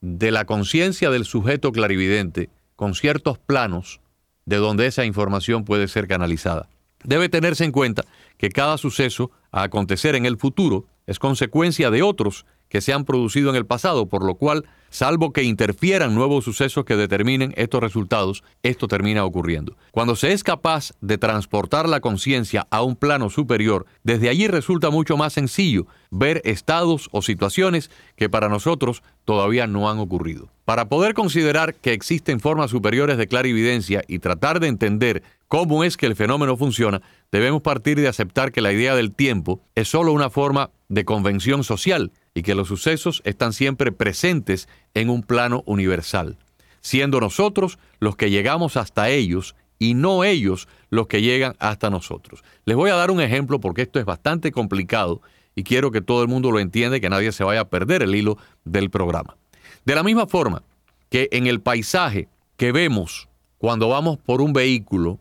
de 0.00 0.30
la 0.30 0.44
conciencia 0.44 1.10
del 1.10 1.24
sujeto 1.24 1.72
clarividente 1.72 2.50
con 2.76 2.94
ciertos 2.94 3.38
planos 3.38 4.00
de 4.46 4.56
donde 4.56 4.86
esa 4.86 5.04
información 5.04 5.64
puede 5.64 5.86
ser 5.88 6.08
canalizada. 6.08 6.68
Debe 7.04 7.28
tenerse 7.28 7.64
en 7.64 7.72
cuenta 7.72 8.04
que 8.36 8.50
cada 8.50 8.76
suceso 8.78 9.30
a 9.52 9.62
acontecer 9.62 10.14
en 10.14 10.26
el 10.26 10.36
futuro 10.36 10.86
es 11.06 11.18
consecuencia 11.18 11.90
de 11.90 12.02
otros 12.02 12.46
que 12.70 12.80
se 12.80 12.94
han 12.94 13.04
producido 13.04 13.50
en 13.50 13.56
el 13.56 13.66
pasado, 13.66 14.06
por 14.06 14.24
lo 14.24 14.36
cual, 14.36 14.64
salvo 14.90 15.32
que 15.32 15.42
interfieran 15.42 16.14
nuevos 16.14 16.44
sucesos 16.44 16.84
que 16.84 16.96
determinen 16.96 17.52
estos 17.56 17.80
resultados, 17.82 18.44
esto 18.62 18.86
termina 18.86 19.24
ocurriendo. 19.24 19.76
Cuando 19.90 20.16
se 20.16 20.32
es 20.32 20.44
capaz 20.44 20.92
de 21.00 21.18
transportar 21.18 21.88
la 21.88 22.00
conciencia 22.00 22.66
a 22.70 22.82
un 22.82 22.94
plano 22.96 23.28
superior, 23.28 23.86
desde 24.04 24.28
allí 24.28 24.46
resulta 24.46 24.88
mucho 24.90 25.16
más 25.16 25.32
sencillo 25.32 25.86
ver 26.10 26.40
estados 26.44 27.08
o 27.10 27.22
situaciones 27.22 27.90
que 28.16 28.30
para 28.30 28.48
nosotros 28.48 29.02
todavía 29.24 29.66
no 29.66 29.90
han 29.90 29.98
ocurrido. 29.98 30.48
Para 30.64 30.88
poder 30.88 31.14
considerar 31.14 31.74
que 31.74 31.92
existen 31.92 32.38
formas 32.38 32.70
superiores 32.70 33.18
de 33.18 33.26
clarividencia 33.26 34.04
y 34.06 34.20
tratar 34.20 34.60
de 34.60 34.68
entender 34.68 35.24
cómo 35.50 35.82
es 35.82 35.96
que 35.96 36.06
el 36.06 36.14
fenómeno 36.14 36.56
funciona, 36.56 37.02
debemos 37.32 37.60
partir 37.62 38.00
de 38.00 38.06
aceptar 38.06 38.52
que 38.52 38.60
la 38.60 38.72
idea 38.72 38.94
del 38.94 39.12
tiempo 39.12 39.60
es 39.74 39.88
solo 39.88 40.12
una 40.12 40.30
forma 40.30 40.70
de 40.88 41.04
convención 41.04 41.64
social 41.64 42.12
y 42.34 42.42
que 42.42 42.54
los 42.54 42.68
sucesos 42.68 43.20
están 43.24 43.52
siempre 43.52 43.90
presentes 43.90 44.68
en 44.94 45.10
un 45.10 45.24
plano 45.24 45.64
universal, 45.66 46.38
siendo 46.80 47.18
nosotros 47.18 47.80
los 47.98 48.14
que 48.14 48.30
llegamos 48.30 48.76
hasta 48.76 49.10
ellos 49.10 49.56
y 49.76 49.94
no 49.94 50.22
ellos 50.22 50.68
los 50.88 51.08
que 51.08 51.20
llegan 51.20 51.56
hasta 51.58 51.90
nosotros. 51.90 52.44
Les 52.64 52.76
voy 52.76 52.90
a 52.90 52.94
dar 52.94 53.10
un 53.10 53.20
ejemplo 53.20 53.58
porque 53.58 53.82
esto 53.82 53.98
es 53.98 54.04
bastante 54.04 54.52
complicado 54.52 55.20
y 55.56 55.64
quiero 55.64 55.90
que 55.90 56.00
todo 56.00 56.22
el 56.22 56.28
mundo 56.28 56.52
lo 56.52 56.60
entienda 56.60 56.98
y 56.98 57.00
que 57.00 57.10
nadie 57.10 57.32
se 57.32 57.42
vaya 57.42 57.62
a 57.62 57.68
perder 57.68 58.02
el 58.02 58.14
hilo 58.14 58.38
del 58.64 58.88
programa. 58.88 59.36
De 59.84 59.96
la 59.96 60.04
misma 60.04 60.28
forma 60.28 60.62
que 61.08 61.28
en 61.32 61.48
el 61.48 61.60
paisaje 61.60 62.28
que 62.56 62.70
vemos 62.70 63.28
cuando 63.58 63.88
vamos 63.88 64.16
por 64.16 64.40
un 64.40 64.52
vehículo, 64.52 65.18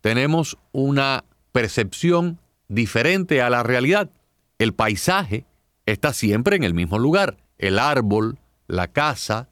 tenemos 0.00 0.58
una 0.72 1.24
percepción 1.52 2.38
diferente 2.68 3.42
a 3.42 3.50
la 3.50 3.62
realidad. 3.62 4.10
El 4.58 4.74
paisaje 4.74 5.44
está 5.86 6.12
siempre 6.12 6.56
en 6.56 6.64
el 6.64 6.74
mismo 6.74 6.98
lugar. 6.98 7.36
El 7.58 7.78
árbol, 7.78 8.38
la 8.66 8.88
casa, 8.88 9.48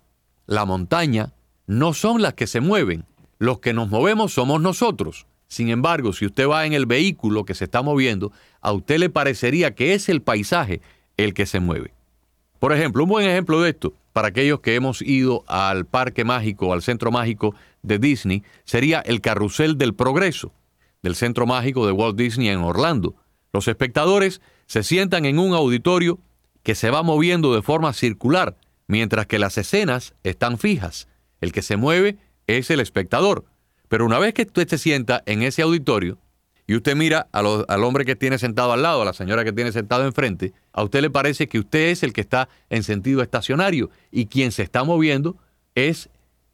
la 0.47 0.65
montaña, 0.65 1.33
no 1.67 1.93
son 1.93 2.23
las 2.23 2.35
que 2.35 2.47
se 2.47 2.61
mueven. 2.61 3.05
Los 3.39 3.61
que 3.61 3.73
nos 3.73 3.89
movemos 3.89 4.33
somos 4.33 4.61
nosotros. 4.61 5.27
Sin 5.49 5.69
embargo, 5.71 6.13
si 6.13 6.27
usted 6.27 6.49
va 6.49 6.67
en 6.67 6.73
el 6.73 6.87
vehículo 6.87 7.45
que 7.45 7.55
se 7.55 7.65
está 7.65 7.83
moviendo, 7.83 8.33
a 8.61 8.73
usted 8.73 8.99
le 8.99 9.11
parecería 9.11 9.75
que 9.75 9.95
es 9.95 10.09
el 10.09 10.23
paisaje 10.23 10.81
el 11.17 11.35
que 11.35 11.47
se 11.47 11.61
mueve. 11.61 11.93
Por 12.59 12.73
ejemplo, 12.73 13.05
un 13.05 13.11
buen 13.11 13.29
ejemplo 13.29 13.61
de 13.61 13.71
esto, 13.71 13.95
para 14.19 14.31
aquellos 14.31 14.59
que 14.59 14.75
hemos 14.75 15.01
ido 15.01 15.45
al 15.47 15.87
parque 15.87 16.25
mágico, 16.25 16.73
al 16.73 16.83
centro 16.83 17.13
mágico 17.13 17.55
de 17.83 18.01
Disney, 18.01 18.43
sería 18.65 18.99
el 18.99 19.21
carrusel 19.21 19.79
del 19.79 19.95
progreso 19.95 20.53
del 21.05 21.15
centro 21.15 21.47
mágico 21.47 21.87
de 21.87 21.93
Walt 21.93 22.19
Disney 22.19 22.49
en 22.49 22.59
Orlando. 22.59 23.15
Los 23.53 23.69
espectadores 23.69 24.41
se 24.67 24.83
sientan 24.83 25.25
en 25.25 25.39
un 25.39 25.55
auditorio 25.55 26.19
que 26.65 26.75
se 26.75 26.91
va 26.91 27.05
moviendo 27.05 27.55
de 27.55 27.63
forma 27.63 27.93
circular, 27.93 28.57
mientras 28.89 29.27
que 29.27 29.39
las 29.39 29.57
escenas 29.57 30.15
están 30.25 30.59
fijas. 30.59 31.07
El 31.41 31.53
que 31.53 31.63
se 31.63 31.77
mueve 31.77 32.19
es 32.49 32.73
el 32.73 32.81
espectador. 32.81 33.45
Pero 33.87 34.05
una 34.05 34.19
vez 34.19 34.35
que 34.35 34.43
usted 34.43 34.67
se 34.67 34.79
sienta 34.79 35.23
en 35.27 35.43
ese 35.43 35.63
auditorio 35.63 36.19
y 36.69 36.77
usted 36.77 36.95
mira 36.95 37.29
al 37.33 37.83
hombre 37.83 38.05
que 38.05 38.15
tiene 38.15 38.39
sentado 38.39 38.75
al 38.75 38.83
lado, 38.83 39.01
a 39.01 39.05
la 39.07 39.15
señora 39.15 39.43
que 39.43 39.55
tiene 39.55 39.73
sentado 39.73 40.05
enfrente, 40.05 40.53
a 40.75 40.83
usted 40.83 41.01
le 41.01 41.09
parece 41.09 41.49
que 41.49 41.59
usted 41.59 41.89
es 41.89 42.03
el 42.03 42.13
que 42.13 42.21
está 42.21 42.51
en 42.69 42.83
sentido 42.83 43.23
estacionario 43.23 43.89
y 44.13 44.27
quien 44.27 44.53
se 44.53 44.65
está 44.65 44.85
moviendo 44.85 45.39
es 45.75 46.11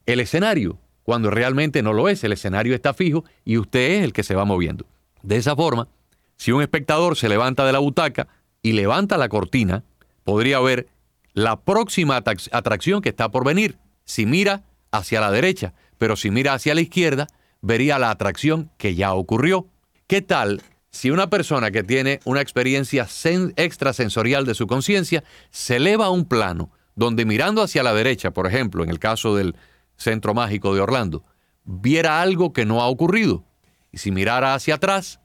el 0.06 0.20
escenario, 0.20 0.78
cuando 1.02 1.30
realmente 1.30 1.82
no 1.82 1.92
lo 1.92 2.08
es. 2.08 2.22
El 2.22 2.32
escenario 2.32 2.76
está 2.76 2.94
fijo 2.94 3.24
y 3.44 3.58
usted 3.58 3.90
es 3.90 4.04
el 4.04 4.12
que 4.12 4.22
se 4.22 4.36
va 4.36 4.44
moviendo. 4.44 4.86
De 5.24 5.34
esa 5.34 5.56
forma, 5.56 5.88
si 6.36 6.52
un 6.52 6.62
espectador 6.62 7.16
se 7.16 7.28
levanta 7.28 7.66
de 7.66 7.72
la 7.72 7.80
butaca 7.80 8.28
y 8.62 8.70
levanta 8.70 9.16
la 9.16 9.28
cortina, 9.28 9.82
podría 10.22 10.60
ver 10.60 10.86
la 11.32 11.60
próxima 11.60 12.16
atracción 12.16 13.02
que 13.02 13.08
está 13.08 13.32
por 13.32 13.44
venir. 13.44 13.78
Si 14.04 14.26
mira 14.26 14.62
hacia 14.92 15.20
la 15.20 15.32
derecha, 15.32 15.74
pero 15.98 16.14
si 16.14 16.30
mira 16.30 16.54
hacia 16.54 16.76
la 16.76 16.82
izquierda, 16.82 17.26
vería 17.62 17.98
la 17.98 18.10
atracción 18.10 18.70
que 18.78 18.94
ya 18.94 19.12
ocurrió. 19.12 19.66
¿Qué 20.06 20.20
tal 20.20 20.60
si 20.90 21.10
una 21.10 21.30
persona 21.30 21.70
que 21.70 21.82
tiene 21.82 22.20
una 22.26 22.42
experiencia 22.42 23.08
extrasensorial 23.56 24.44
de 24.44 24.54
su 24.54 24.66
conciencia 24.66 25.24
se 25.50 25.76
eleva 25.76 26.06
a 26.06 26.10
un 26.10 26.26
plano 26.26 26.70
donde 26.94 27.24
mirando 27.24 27.62
hacia 27.62 27.82
la 27.82 27.94
derecha, 27.94 28.30
por 28.30 28.46
ejemplo, 28.46 28.84
en 28.84 28.90
el 28.90 28.98
caso 28.98 29.34
del 29.34 29.56
Centro 29.96 30.34
Mágico 30.34 30.74
de 30.74 30.82
Orlando, 30.82 31.24
viera 31.64 32.20
algo 32.20 32.52
que 32.52 32.66
no 32.66 32.82
ha 32.82 32.88
ocurrido? 32.88 33.46
Y 33.92 33.98
si 33.98 34.10
mirara 34.10 34.54
hacia 34.54 34.74
atrás, 34.74 35.20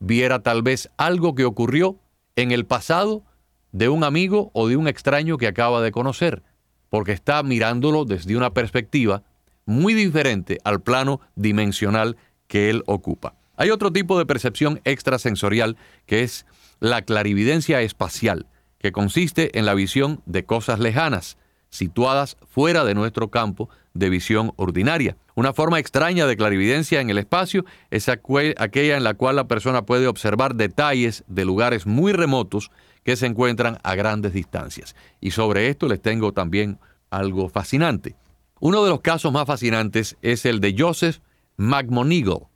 viera 0.00 0.42
tal 0.42 0.62
vez 0.62 0.90
algo 0.96 1.36
que 1.36 1.44
ocurrió 1.44 2.00
en 2.34 2.50
el 2.50 2.66
pasado 2.66 3.22
de 3.70 3.88
un 3.88 4.02
amigo 4.02 4.50
o 4.52 4.66
de 4.66 4.76
un 4.76 4.88
extraño 4.88 5.38
que 5.38 5.46
acaba 5.46 5.80
de 5.80 5.92
conocer, 5.92 6.42
porque 6.90 7.12
está 7.12 7.40
mirándolo 7.44 8.04
desde 8.04 8.36
una 8.36 8.52
perspectiva 8.52 9.22
muy 9.64 9.94
diferente 9.94 10.58
al 10.64 10.82
plano 10.82 11.20
dimensional 11.36 12.16
que 12.48 12.68
él 12.68 12.82
ocupa. 12.86 13.36
Hay 13.56 13.70
otro 13.70 13.92
tipo 13.92 14.18
de 14.18 14.26
percepción 14.26 14.80
extrasensorial 14.84 15.76
que 16.06 16.22
es 16.22 16.46
la 16.80 17.02
clarividencia 17.02 17.80
espacial, 17.82 18.46
que 18.78 18.92
consiste 18.92 19.58
en 19.58 19.66
la 19.66 19.74
visión 19.74 20.20
de 20.26 20.44
cosas 20.44 20.78
lejanas, 20.78 21.38
situadas 21.70 22.36
fuera 22.48 22.84
de 22.84 22.94
nuestro 22.94 23.30
campo 23.30 23.68
de 23.94 24.10
visión 24.10 24.52
ordinaria. 24.56 25.16
Una 25.34 25.52
forma 25.52 25.78
extraña 25.78 26.26
de 26.26 26.36
clarividencia 26.36 27.00
en 27.00 27.10
el 27.10 27.18
espacio 27.18 27.64
es 27.90 28.08
aquella 28.08 28.96
en 28.96 29.04
la 29.04 29.14
cual 29.14 29.36
la 29.36 29.48
persona 29.48 29.82
puede 29.82 30.06
observar 30.06 30.54
detalles 30.54 31.24
de 31.26 31.44
lugares 31.44 31.86
muy 31.86 32.12
remotos 32.12 32.70
que 33.02 33.16
se 33.16 33.26
encuentran 33.26 33.78
a 33.82 33.94
grandes 33.94 34.32
distancias. 34.32 34.94
Y 35.20 35.32
sobre 35.32 35.68
esto 35.68 35.88
les 35.88 36.00
tengo 36.00 36.32
también 36.32 36.78
algo 37.10 37.48
fascinante. 37.48 38.16
Uno 38.60 38.82
de 38.84 38.90
los 38.90 39.00
casos 39.00 39.32
más 39.32 39.46
fascinantes 39.46 40.16
es 40.22 40.46
el 40.46 40.60
de 40.60 40.74
Joseph 40.78 41.18
McMonigle. 41.56 42.46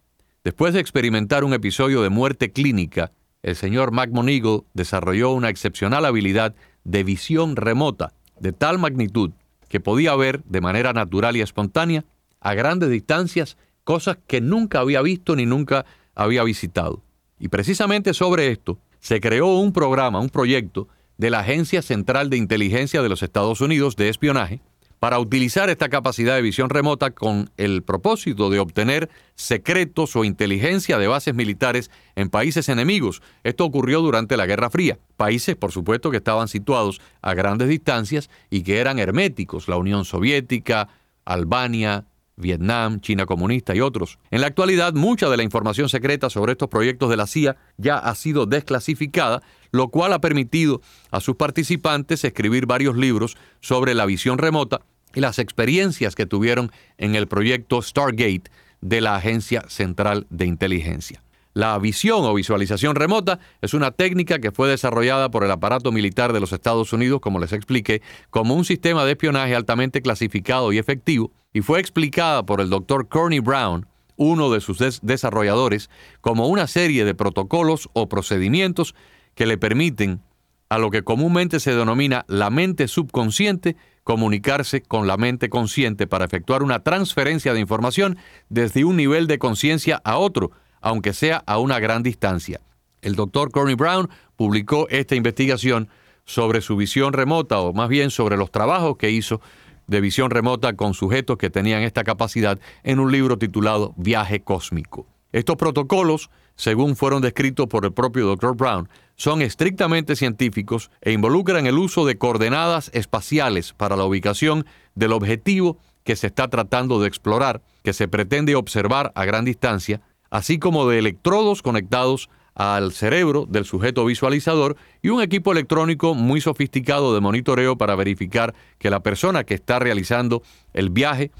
Después 0.49 0.73
de 0.73 0.81
experimentar 0.81 1.45
un 1.45 1.53
episodio 1.53 2.01
de 2.01 2.09
muerte 2.09 2.53
clínica, 2.53 3.13
el 3.43 3.55
señor 3.55 3.93
McMonigle 3.93 4.63
desarrolló 4.73 5.33
una 5.33 5.51
excepcional 5.51 6.07
habilidad 6.07 6.55
de 6.85 7.05
visión 7.05 7.55
remota, 7.55 8.15
de 8.41 8.55
tal 8.55 8.79
magnitud 8.79 9.33
que 9.69 9.79
podía 9.79 10.17
ver 10.17 10.43
de 10.45 10.63
manera 10.63 10.95
natural 10.95 11.37
y 11.37 11.43
espontánea 11.43 12.07
a 12.41 12.55
grandes 12.55 12.89
distancias 12.89 13.59
cosas 13.85 14.17
que 14.27 14.41
nunca 14.41 14.81
había 14.81 15.03
visto 15.03 15.37
ni 15.37 15.45
nunca 15.45 15.85
había 16.15 16.45
visitado. 16.45 17.03
Y 17.39 17.49
precisamente 17.49 18.15
sobre 18.15 18.51
esto 18.51 18.79
se 19.01 19.21
creó 19.21 19.49
un 19.59 19.75
programa, 19.75 20.19
un 20.19 20.31
proyecto 20.31 20.89
de 21.19 21.29
la 21.29 21.41
Agencia 21.41 21.83
Central 21.83 22.31
de 22.31 22.39
Inteligencia 22.39 23.03
de 23.03 23.11
los 23.11 23.23
Estados 23.23 23.61
Unidos 23.61 23.97
de 23.97 24.09
espionaje 24.09 24.63
para 24.99 25.19
utilizar 25.19 25.71
esta 25.71 25.89
capacidad 25.89 26.35
de 26.35 26.43
visión 26.43 26.71
remota 26.71 27.11
con 27.11 27.51
el 27.57 27.83
propósito 27.83 28.51
de 28.51 28.59
obtener 28.59 29.11
secretos 29.35 30.17
o 30.17 30.25
inteligencia 30.25 30.99
de 30.99 31.07
bases 31.07 31.35
militares 31.35 31.91
en 32.17 32.31
países 32.31 32.69
enemigos. 32.69 33.23
Esto 33.45 33.65
ocurrió 33.65 34.01
durante 34.01 34.37
la 34.37 34.47
Guerra 34.47 34.71
Fría. 34.71 34.99
Países, 35.17 35.57
por 35.57 35.73
supuesto, 35.73 36.11
que 36.11 36.17
estaban 36.17 36.49
situados 36.49 37.01
a 37.23 37.35
grandes 37.35 37.69
distancias 37.69 38.31
y 38.51 38.63
que 38.63 38.79
eran 38.79 38.99
herméticos, 38.99 39.69
la 39.69 39.77
Unión 39.77 40.05
Soviética, 40.05 40.89
Albania, 41.25 42.05
Vietnam, 42.39 43.01
China 43.01 43.27
comunista 43.27 43.75
y 43.75 43.81
otros. 43.81 44.19
En 44.31 44.41
la 44.41 44.47
actualidad, 44.47 44.95
mucha 44.95 45.29
de 45.29 45.37
la 45.37 45.43
información 45.43 45.89
secreta 45.89 46.31
sobre 46.31 46.53
estos 46.53 46.69
proyectos 46.69 47.11
de 47.11 47.17
la 47.17 47.27
CIA 47.27 47.57
ya 47.77 47.99
ha 47.99 48.15
sido 48.15 48.47
desclasificada, 48.47 49.43
lo 49.71 49.89
cual 49.89 50.13
ha 50.13 50.21
permitido 50.21 50.81
a 51.11 51.21
sus 51.21 51.37
participantes 51.37 52.25
escribir 52.25 52.67
varios 52.67 52.97
libros 52.97 53.37
sobre 53.61 53.95
la 53.95 54.07
visión 54.07 54.39
remota 54.39 54.81
y 55.15 55.21
las 55.21 55.39
experiencias 55.39 56.15
que 56.15 56.27
tuvieron 56.27 56.71
en 56.97 57.15
el 57.15 57.27
proyecto 57.27 57.83
Stargate 57.83 58.51
de 58.81 59.01
la 59.01 59.17
Agencia 59.17 59.65
Central 59.69 60.27
de 60.31 60.47
Inteligencia. 60.47 61.23
La 61.55 61.77
visión 61.79 62.25
o 62.25 62.35
visualización 62.35 62.95
remota 62.95 63.41
es 63.63 63.75
una 63.75 63.91
técnica 63.91 64.39
que 64.39 64.53
fue 64.53 64.69
desarrollada 64.69 65.31
por 65.31 65.43
el 65.43 65.51
aparato 65.51 65.91
militar 65.91 66.33
de 66.33 66.39
los 66.39 66.53
Estados 66.53 66.93
Unidos, 66.93 67.21
como 67.21 67.41
les 67.41 67.53
expliqué, 67.53 68.01
como 68.31 68.55
un 68.55 68.65
sistema 68.65 69.05
de 69.05 69.13
espionaje 69.13 69.57
altamente 69.57 70.01
clasificado 70.01 70.73
y 70.73 70.79
efectivo, 70.79 71.33
y 71.53 71.63
fue 71.63 71.81
explicada 71.81 72.45
por 72.45 72.61
el 72.61 72.71
doctor 72.71 73.09
Corny 73.09 73.41
Brown, 73.41 73.87
uno 74.15 74.51
de 74.51 74.61
sus 74.61 74.79
desarrolladores, 75.03 75.91
como 76.21 76.47
una 76.47 76.67
serie 76.67 77.05
de 77.05 77.15
protocolos 77.15 77.89
o 77.93 78.09
procedimientos 78.09 78.95
que 79.39 79.47
le 79.47 79.57
permiten 79.57 80.21
a 80.69 80.79
lo 80.79 80.91
que 80.91 81.05
comúnmente 81.05 81.61
se 81.61 81.73
denomina 81.73 82.25
la 82.27 82.51
mente 82.51 82.89
subconsciente 82.89 83.77
comunicarse 84.03 84.83
con 84.83 85.07
la 85.07 85.17
mente 85.17 85.49
consciente 85.49 86.09
para 86.09 86.25
efectuar 86.25 86.65
una 86.65 86.83
transferencia 86.83 87.55
de 87.55 87.61
información 87.61 88.19
desde 88.49 88.85
un 88.85 88.97
nivel 88.97 89.29
de 89.29 89.39
conciencia 89.39 90.01
a 90.03 90.19
otro, 90.19 90.51
aunque 90.81 91.13
sea 91.13 91.45
a 91.47 91.59
una 91.59 91.79
gran 91.79 92.03
distancia. 92.03 92.61
El 93.01 93.15
doctor 93.15 93.53
Corny 93.53 93.75
Brown 93.75 94.11
publicó 94.35 94.89
esta 94.89 95.15
investigación 95.15 95.89
sobre 96.25 96.61
su 96.61 96.75
visión 96.75 97.13
remota, 97.13 97.61
o 97.61 97.73
más 97.73 97.89
bien 97.89 98.11
sobre 98.11 98.37
los 98.37 98.51
trabajos 98.51 98.97
que 98.97 99.13
hizo 99.13 99.41
de 99.87 100.01
visión 100.01 100.31
remota 100.33 100.73
con 100.73 100.95
sujetos 100.95 101.39
que 101.39 101.49
tenían 101.49 101.83
esta 101.83 102.03
capacidad 102.03 102.59
en 102.83 102.99
un 102.99 103.13
libro 103.13 103.39
titulado 103.39 103.95
Viaje 103.97 104.41
Cósmico. 104.41 105.07
Estos 105.31 105.55
protocolos, 105.55 106.29
según 106.57 106.97
fueron 106.97 107.23
descritos 107.23 107.69
por 107.69 107.85
el 107.85 107.93
propio 107.93 108.27
Dr. 108.27 108.57
Brown, 108.57 108.89
son 109.19 109.43
estrictamente 109.43 110.17
científicos 110.17 110.91
e 111.03 111.13
involucran 111.13 111.67
el 111.67 111.77
uso 111.77 112.07
de 112.07 112.17
coordenadas 112.17 112.91
espaciales 112.95 113.75
para 113.75 113.97
la 113.97 114.05
ubicación 114.05 114.65
del 114.95 115.13
objetivo 115.13 115.79
que 116.05 116.17
se 116.17 116.29
está 116.29 116.49
tratando 116.49 117.01
de 117.01 117.09
explorar, 117.09 117.61
que 117.83 117.93
se 117.93 118.09
pretende 118.09 118.55
observar 118.55 119.13
a 119.17 119.25
gran 119.25 119.45
distancia, 119.45 120.01
así 120.31 120.59
como 120.59 120.89
de 120.89 121.01
electrodos 121.01 121.63
conectados 121.63 122.31
al 122.55 122.93
cerebro 122.93 123.45
del 123.47 123.65
sujeto 123.65 124.05
visualizador 124.05 124.77
y 125.03 125.09
un 125.09 125.21
equipo 125.21 125.53
electrónico 125.53 126.15
muy 126.15 126.41
sofisticado 126.41 127.13
de 127.13 127.21
monitoreo 127.21 127.77
para 127.77 127.97
verificar 127.97 128.55
que 128.79 128.91
la 128.91 129.01
persona 129.01 129.45
que 129.45 129.55
está 129.55 129.81
realizando 129.81 130.43
el 130.73 130.91
viaje 130.91 131.33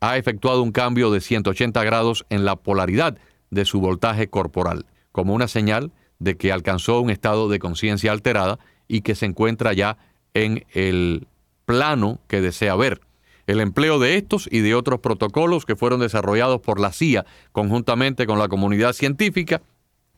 ha 0.00 0.16
efectuado 0.16 0.62
un 0.62 0.72
cambio 0.72 1.10
de 1.10 1.20
180 1.20 1.82
grados 1.84 2.24
en 2.30 2.44
la 2.44 2.54
polaridad 2.56 3.18
de 3.50 3.64
su 3.64 3.80
voltaje 3.80 4.28
corporal, 4.28 4.86
como 5.10 5.34
una 5.34 5.48
señal 5.48 5.92
de 6.18 6.36
que 6.36 6.52
alcanzó 6.52 7.00
un 7.00 7.10
estado 7.10 7.48
de 7.48 7.58
conciencia 7.58 8.12
alterada 8.12 8.58
y 8.88 9.02
que 9.02 9.14
se 9.14 9.26
encuentra 9.26 9.72
ya 9.72 9.98
en 10.34 10.64
el 10.72 11.26
plano 11.64 12.20
que 12.28 12.40
desea 12.40 12.76
ver. 12.76 13.00
El 13.46 13.60
empleo 13.60 13.98
de 13.98 14.16
estos 14.16 14.48
y 14.50 14.60
de 14.60 14.74
otros 14.74 15.00
protocolos 15.00 15.64
que 15.64 15.76
fueron 15.76 16.00
desarrollados 16.00 16.60
por 16.60 16.80
la 16.80 16.92
CIA 16.92 17.24
conjuntamente 17.52 18.26
con 18.26 18.38
la 18.38 18.48
comunidad 18.48 18.92
científica, 18.92 19.62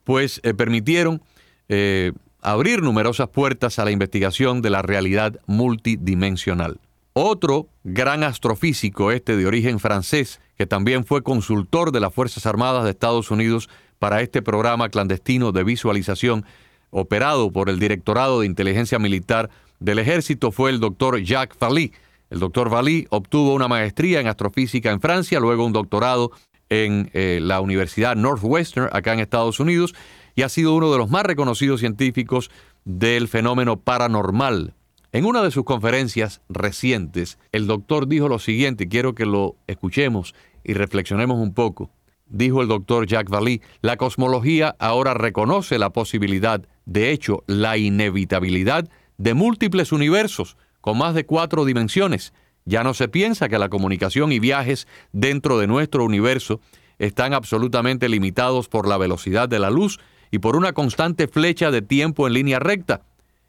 pues 0.04 0.40
eh, 0.44 0.54
permitieron 0.54 1.22
eh, 1.68 2.12
abrir 2.40 2.82
numerosas 2.82 3.28
puertas 3.28 3.78
a 3.78 3.84
la 3.84 3.90
investigación 3.90 4.62
de 4.62 4.70
la 4.70 4.82
realidad 4.82 5.38
multidimensional. 5.46 6.80
Otro 7.12 7.68
gran 7.84 8.22
astrofísico, 8.22 9.10
este 9.10 9.36
de 9.36 9.46
origen 9.46 9.80
francés, 9.80 10.40
que 10.56 10.66
también 10.66 11.04
fue 11.04 11.22
consultor 11.22 11.92
de 11.92 12.00
las 12.00 12.14
Fuerzas 12.14 12.46
Armadas 12.46 12.84
de 12.84 12.90
Estados 12.90 13.30
Unidos 13.30 13.68
para 13.98 14.20
este 14.20 14.42
programa 14.42 14.88
clandestino 14.88 15.52
de 15.52 15.64
visualización 15.64 16.44
operado 16.90 17.52
por 17.52 17.68
el 17.68 17.78
Directorado 17.78 18.40
de 18.40 18.46
Inteligencia 18.46 18.98
Militar 18.98 19.50
del 19.80 19.98
Ejército, 19.98 20.52
fue 20.52 20.70
el 20.70 20.80
doctor 20.80 21.20
Jacques 21.22 21.58
Vallée, 21.58 21.92
el 22.30 22.40
doctor 22.40 22.72
Valli 22.72 23.06
obtuvo 23.10 23.54
una 23.54 23.68
maestría 23.68 24.20
en 24.20 24.26
astrofísica 24.26 24.90
en 24.90 25.00
Francia, 25.00 25.40
luego 25.40 25.64
un 25.64 25.72
doctorado 25.72 26.32
en 26.68 27.10
eh, 27.14 27.38
la 27.40 27.60
Universidad 27.60 28.16
Northwestern, 28.16 28.90
acá 28.92 29.14
en 29.14 29.20
Estados 29.20 29.60
Unidos, 29.60 29.94
y 30.34 30.42
ha 30.42 30.50
sido 30.50 30.74
uno 30.74 30.92
de 30.92 30.98
los 30.98 31.08
más 31.08 31.24
reconocidos 31.24 31.80
científicos 31.80 32.50
del 32.84 33.28
fenómeno 33.28 33.80
paranormal. 33.80 34.74
En 35.12 35.24
una 35.24 35.42
de 35.42 35.50
sus 35.50 35.64
conferencias 35.64 36.42
recientes, 36.50 37.38
el 37.52 37.66
doctor 37.66 38.06
dijo 38.06 38.28
lo 38.28 38.38
siguiente, 38.38 38.88
quiero 38.88 39.14
que 39.14 39.24
lo 39.24 39.56
escuchemos 39.66 40.34
y 40.64 40.74
reflexionemos 40.74 41.38
un 41.38 41.54
poco. 41.54 41.90
Dijo 42.28 42.60
el 42.60 42.68
doctor 42.68 43.06
Jacques 43.06 43.32
Vallée, 43.32 43.62
la 43.80 43.96
cosmología 43.96 44.76
ahora 44.78 45.14
reconoce 45.14 45.78
la 45.78 45.90
posibilidad, 45.90 46.62
de 46.84 47.10
hecho, 47.10 47.42
la 47.46 47.78
inevitabilidad 47.78 48.88
de 49.16 49.34
múltiples 49.34 49.92
universos, 49.92 50.56
con 50.80 50.98
más 50.98 51.14
de 51.14 51.24
cuatro 51.24 51.64
dimensiones. 51.64 52.34
Ya 52.64 52.84
no 52.84 52.92
se 52.92 53.08
piensa 53.08 53.48
que 53.48 53.58
la 53.58 53.70
comunicación 53.70 54.30
y 54.30 54.40
viajes 54.40 54.86
dentro 55.12 55.58
de 55.58 55.66
nuestro 55.66 56.04
universo 56.04 56.60
están 56.98 57.32
absolutamente 57.32 58.08
limitados 58.08 58.68
por 58.68 58.86
la 58.86 58.98
velocidad 58.98 59.48
de 59.48 59.58
la 59.58 59.70
luz 59.70 59.98
y 60.30 60.40
por 60.40 60.54
una 60.54 60.74
constante 60.74 61.28
flecha 61.28 61.70
de 61.70 61.80
tiempo 61.80 62.26
en 62.26 62.34
línea 62.34 62.58
recta. 62.58 63.02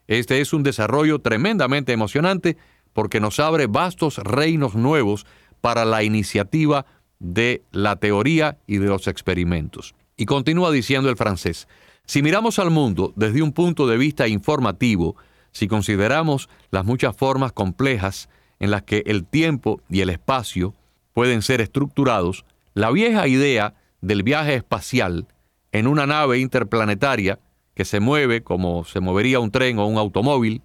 Este 0.08 0.40
es 0.40 0.54
un 0.54 0.64
desarrollo 0.64 1.20
tremendamente 1.20 1.92
emocionante 1.92 2.58
porque 2.94 3.20
nos 3.20 3.40
abre 3.40 3.68
vastos 3.68 4.18
reinos 4.20 4.76
nuevos 4.76 5.26
para 5.62 5.86
la 5.86 6.04
iniciativa 6.04 6.86
de 7.20 7.64
la 7.72 7.98
teoría 7.98 8.58
y 8.66 8.78
de 8.78 8.88
los 8.88 9.08
experimentos. 9.08 9.94
Y 10.18 10.26
continúa 10.26 10.72
diciendo 10.72 11.10
el 11.10 11.18
francés, 11.18 11.68
si 12.06 12.24
miramos 12.24 12.60
al 12.60 12.72
mundo 12.72 13.14
desde 13.16 13.42
un 13.42 13.54
punto 13.54 13.86
de 13.88 13.98
vista 13.98 14.28
informativo, 14.28 15.16
si 15.52 15.68
consideramos 15.68 16.50
las 16.72 16.86
muchas 16.86 17.16
formas 17.16 17.52
complejas 17.52 18.30
en 18.60 18.72
las 18.72 18.84
que 18.84 19.04
el 19.06 19.26
tiempo 19.26 19.82
y 19.90 20.02
el 20.02 20.10
espacio 20.10 20.74
pueden 21.14 21.42
ser 21.42 21.62
estructurados, 21.62 22.46
la 22.74 22.92
vieja 22.92 23.28
idea 23.28 23.76
del 24.02 24.24
viaje 24.24 24.56
espacial 24.56 25.28
en 25.72 25.88
una 25.88 26.06
nave 26.06 26.40
interplanetaria 26.40 27.40
que 27.76 27.86
se 27.86 28.00
mueve 28.00 28.42
como 28.44 28.84
se 28.84 29.00
movería 29.00 29.40
un 29.40 29.52
tren 29.52 29.80
o 29.80 29.86
un 29.86 29.98
automóvil, 29.98 30.62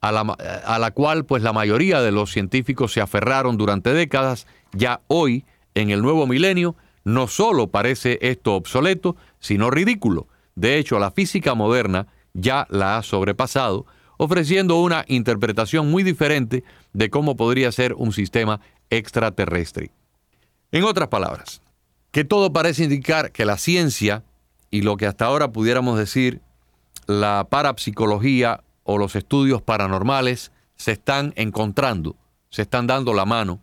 a 0.00 0.12
la, 0.12 0.20
a 0.20 0.78
la, 0.78 0.90
cual 0.92 1.26
pues 1.26 1.42
la 1.42 1.52
mayoría 1.52 2.00
de 2.00 2.12
los 2.12 2.32
científicos 2.32 2.92
se 2.92 3.00
aferraron 3.00 3.56
durante 3.56 3.92
décadas, 3.92 4.46
ya 4.72 5.00
hoy, 5.08 5.44
en 5.74 5.90
el 5.90 6.02
nuevo 6.02 6.26
milenio, 6.26 6.76
no 7.04 7.28
solo 7.28 7.68
parece 7.68 8.18
esto 8.22 8.54
obsoleto, 8.54 9.16
sino 9.38 9.70
ridículo. 9.70 10.28
De 10.54 10.78
hecho, 10.78 10.98
la 10.98 11.10
física 11.10 11.54
moderna 11.54 12.06
ya 12.34 12.66
la 12.70 12.98
ha 12.98 13.02
sobrepasado, 13.02 13.86
ofreciendo 14.16 14.80
una 14.80 15.04
interpretación 15.08 15.90
muy 15.90 16.02
diferente 16.02 16.64
de 16.92 17.10
cómo 17.10 17.36
podría 17.36 17.72
ser 17.72 17.94
un 17.94 18.12
sistema 18.12 18.60
extraterrestre. 18.90 19.90
En 20.72 20.84
otras 20.84 21.08
palabras, 21.08 21.62
que 22.10 22.24
todo 22.24 22.52
parece 22.52 22.84
indicar 22.84 23.32
que 23.32 23.44
la 23.44 23.56
ciencia 23.56 24.24
y 24.70 24.82
lo 24.82 24.96
que 24.96 25.06
hasta 25.06 25.26
ahora 25.26 25.52
pudiéramos 25.52 25.98
decir 25.98 26.40
la 27.06 27.46
parapsicología 27.48 28.62
o 28.84 28.98
los 28.98 29.16
estudios 29.16 29.62
paranormales 29.62 30.52
se 30.76 30.92
están 30.92 31.32
encontrando, 31.36 32.16
se 32.50 32.62
están 32.62 32.86
dando 32.86 33.14
la 33.14 33.24
mano 33.24 33.60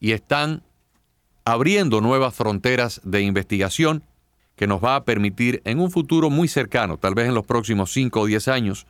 y 0.00 0.12
están 0.12 0.62
abriendo 1.50 2.00
nuevas 2.00 2.34
fronteras 2.34 3.00
de 3.02 3.22
investigación 3.22 4.04
que 4.56 4.66
nos 4.66 4.82
va 4.84 4.96
a 4.96 5.04
permitir 5.04 5.62
en 5.64 5.80
un 5.80 5.90
futuro 5.90 6.30
muy 6.30 6.46
cercano, 6.46 6.96
tal 6.96 7.14
vez 7.14 7.28
en 7.28 7.34
los 7.34 7.44
próximos 7.44 7.92
5 7.92 8.20
o 8.20 8.26
10 8.26 8.48
años, 8.48 8.86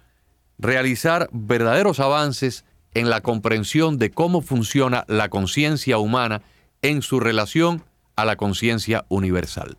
realizar 0.58 1.28
verdaderos 1.32 2.00
avances 2.00 2.64
en 2.92 3.08
la 3.08 3.22
comprensión 3.22 3.98
de 3.98 4.10
cómo 4.10 4.42
funciona 4.42 5.04
la 5.08 5.28
conciencia 5.28 5.98
humana 5.98 6.42
en 6.82 7.02
su 7.02 7.18
relación 7.18 7.84
a 8.16 8.24
la 8.24 8.36
conciencia 8.36 9.06
universal. 9.08 9.78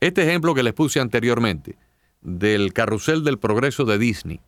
Este 0.00 0.22
ejemplo 0.22 0.54
que 0.54 0.62
les 0.62 0.72
puse 0.72 1.00
anteriormente, 1.00 1.76
del 2.22 2.72
carrusel 2.72 3.22
del 3.22 3.38
progreso 3.38 3.84
de 3.84 3.98
Disney, 3.98 4.40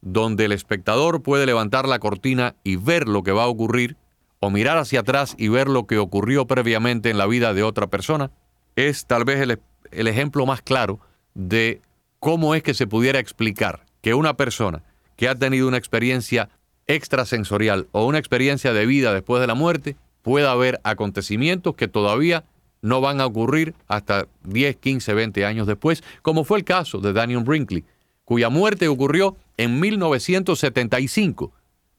donde 0.00 0.46
el 0.46 0.52
espectador 0.52 1.22
puede 1.22 1.46
levantar 1.46 1.86
la 1.86 2.00
cortina 2.00 2.56
y 2.64 2.76
ver 2.76 3.06
lo 3.06 3.22
que 3.22 3.32
va 3.32 3.44
a 3.44 3.48
ocurrir, 3.48 3.96
o 4.44 4.50
mirar 4.50 4.76
hacia 4.76 5.00
atrás 5.00 5.36
y 5.38 5.46
ver 5.46 5.68
lo 5.68 5.86
que 5.86 5.98
ocurrió 5.98 6.48
previamente 6.48 7.10
en 7.10 7.16
la 7.16 7.28
vida 7.28 7.54
de 7.54 7.62
otra 7.62 7.86
persona, 7.86 8.32
es 8.74 9.06
tal 9.06 9.24
vez 9.24 9.40
el, 9.40 9.60
el 9.92 10.08
ejemplo 10.08 10.44
más 10.46 10.62
claro 10.62 10.98
de 11.34 11.80
cómo 12.18 12.56
es 12.56 12.64
que 12.64 12.74
se 12.74 12.88
pudiera 12.88 13.20
explicar 13.20 13.86
que 14.00 14.14
una 14.14 14.36
persona 14.36 14.82
que 15.14 15.28
ha 15.28 15.36
tenido 15.36 15.68
una 15.68 15.76
experiencia 15.76 16.48
extrasensorial 16.88 17.86
o 17.92 18.04
una 18.04 18.18
experiencia 18.18 18.72
de 18.72 18.84
vida 18.84 19.14
después 19.14 19.40
de 19.40 19.46
la 19.46 19.54
muerte 19.54 19.96
pueda 20.22 20.50
haber 20.50 20.80
acontecimientos 20.82 21.76
que 21.76 21.86
todavía 21.86 22.42
no 22.80 23.00
van 23.00 23.20
a 23.20 23.26
ocurrir 23.26 23.76
hasta 23.86 24.26
10, 24.42 24.74
15, 24.74 25.14
20 25.14 25.46
años 25.46 25.68
después, 25.68 26.02
como 26.20 26.42
fue 26.42 26.58
el 26.58 26.64
caso 26.64 26.98
de 26.98 27.12
Daniel 27.12 27.44
Brinkley, 27.44 27.84
cuya 28.24 28.48
muerte 28.48 28.88
ocurrió 28.88 29.36
en 29.56 29.78
1975 29.78 31.52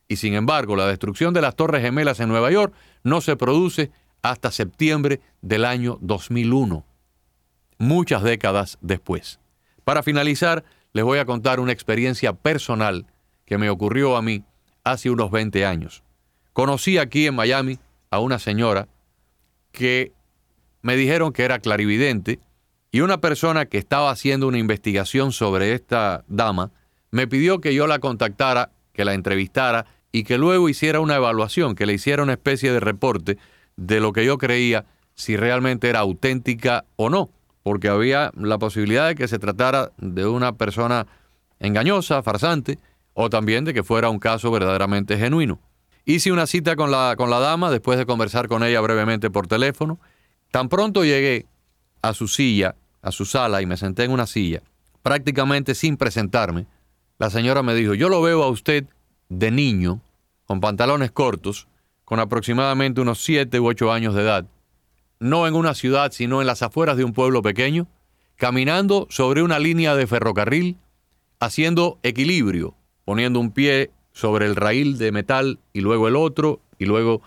y 0.08 0.18
sin 0.18 0.34
embargo 0.34 0.76
la 0.76 0.88
destrucción 0.88 1.34
de 1.34 1.42
las 1.42 1.56
Torres 1.56 1.82
Gemelas 1.82 2.20
en 2.20 2.30
Nueva 2.30 2.52
York 2.52 2.74
no 3.04 3.22
se 3.22 3.36
produce 3.36 3.92
hasta 4.22 4.52
septiembre 4.52 5.22
del 5.42 5.66
año 5.66 5.98
2001, 6.02 6.86
muchas 7.78 8.24
décadas 8.24 8.78
después. 8.82 9.40
Para 9.84 10.04
finalizar, 10.04 10.64
les 10.94 11.04
voy 11.04 11.20
a 11.20 11.26
contar 11.26 11.60
una 11.60 11.74
experiencia 11.74 12.34
personal 12.34 13.06
que 13.46 13.58
me 13.58 13.70
ocurrió 13.70 14.16
a 14.16 14.22
mí 14.22 14.44
hace 14.84 15.10
unos 15.10 15.32
20 15.32 15.66
años. 15.66 16.04
Conocí 16.54 16.98
aquí 16.98 17.28
en 17.28 17.36
Miami 17.36 17.80
a 18.10 18.20
una 18.20 18.40
señora 18.40 18.88
que 19.72 20.14
me 20.82 20.96
dijeron 20.96 21.34
que 21.34 21.44
era 21.44 21.60
clarividente 21.60 22.40
y 22.92 23.02
una 23.02 23.20
persona 23.20 23.66
que 23.66 23.80
estaba 23.80 24.12
haciendo 24.12 24.48
una 24.48 24.60
investigación 24.60 25.32
sobre 25.32 25.74
esta 25.74 26.24
dama 26.28 26.72
me 27.10 27.28
pidió 27.28 27.60
que 27.60 27.74
yo 27.74 27.88
la 27.88 28.00
contactara, 28.00 28.72
que 28.94 29.06
la 29.06 29.14
entrevistara 29.14 29.86
y 30.12 30.24
que 30.24 30.38
luego 30.38 30.70
hiciera 30.70 31.00
una 31.00 31.16
evaluación, 31.16 31.76
que 31.76 31.86
le 31.86 31.94
hiciera 31.94 32.24
una 32.24 32.34
especie 32.34 32.72
de 32.72 32.80
reporte 32.80 33.38
de 33.76 34.00
lo 34.00 34.14
que 34.14 34.24
yo 34.24 34.38
creía 34.38 34.86
si 35.16 35.36
realmente 35.36 35.90
era 35.90 36.00
auténtica 36.00 36.86
o 36.96 37.10
no, 37.10 37.30
porque 37.64 37.90
había 37.90 38.32
la 38.36 38.58
posibilidad 38.58 39.08
de 39.08 39.16
que 39.16 39.28
se 39.28 39.40
tratara 39.40 39.92
de 39.98 40.26
una 40.26 40.54
persona 40.54 41.08
engañosa, 41.60 42.22
farsante, 42.24 42.80
o 43.14 43.30
también 43.30 43.66
de 43.66 43.74
que 43.74 43.84
fuera 43.84 44.10
un 44.10 44.20
caso 44.20 44.52
verdaderamente 44.52 45.18
genuino. 45.18 45.60
Hice 46.06 46.32
una 46.32 46.48
cita 46.48 46.76
con 46.76 46.92
la, 46.92 47.16
con 47.18 47.30
la 47.30 47.40
dama 47.40 47.72
después 47.72 47.98
de 47.98 48.06
conversar 48.06 48.48
con 48.48 48.64
ella 48.64 48.82
brevemente 48.82 49.30
por 49.30 49.48
teléfono. 49.48 50.00
Tan 50.52 50.68
pronto 50.68 51.04
llegué 51.04 51.46
a 52.02 52.14
su 52.14 52.28
silla, 52.28 52.76
a 53.02 53.12
su 53.12 53.26
sala, 53.26 53.62
y 53.62 53.66
me 53.66 53.78
senté 53.78 54.04
en 54.04 54.12
una 54.12 54.28
silla, 54.28 54.62
prácticamente 55.02 55.76
sin 55.76 55.96
presentarme, 55.96 56.66
la 57.24 57.30
señora 57.30 57.64
me 57.64 57.74
dijo, 57.74 57.94
yo 57.94 58.10
lo 58.10 58.22
veo 58.22 58.44
a 58.44 58.50
usted 58.50 58.84
de 59.30 59.50
niño, 59.50 60.02
con 60.44 60.60
pantalones 60.60 61.10
cortos, 61.12 61.70
con 62.04 62.20
aproximadamente 62.20 63.00
unos 63.00 63.24
7 63.24 63.62
u 63.62 63.68
8 63.68 63.94
años 63.94 64.14
de 64.14 64.24
edad, 64.24 64.46
no 65.22 65.48
en 65.48 65.56
una 65.56 65.74
ciudad, 65.74 66.12
sino 66.12 66.42
en 66.42 66.48
las 66.48 66.64
afueras 66.64 66.98
de 66.98 67.06
un 67.06 67.14
pueblo 67.14 67.42
pequeño, 67.42 67.88
caminando 68.36 69.08
sobre 69.10 69.42
una 69.42 69.58
línea 69.58 69.96
de 69.96 70.06
ferrocarril, 70.06 70.76
haciendo 71.40 71.98
equilibrio, 72.04 72.76
poniendo 73.06 73.40
un 73.40 73.52
pie 73.52 73.90
sobre 74.12 74.46
el 74.46 74.58
raíl 74.58 74.98
de 74.98 75.14
metal 75.14 75.60
y 75.72 75.80
luego 75.80 76.10
el 76.10 76.18
otro, 76.18 76.60
y 76.78 76.84
luego 76.88 77.22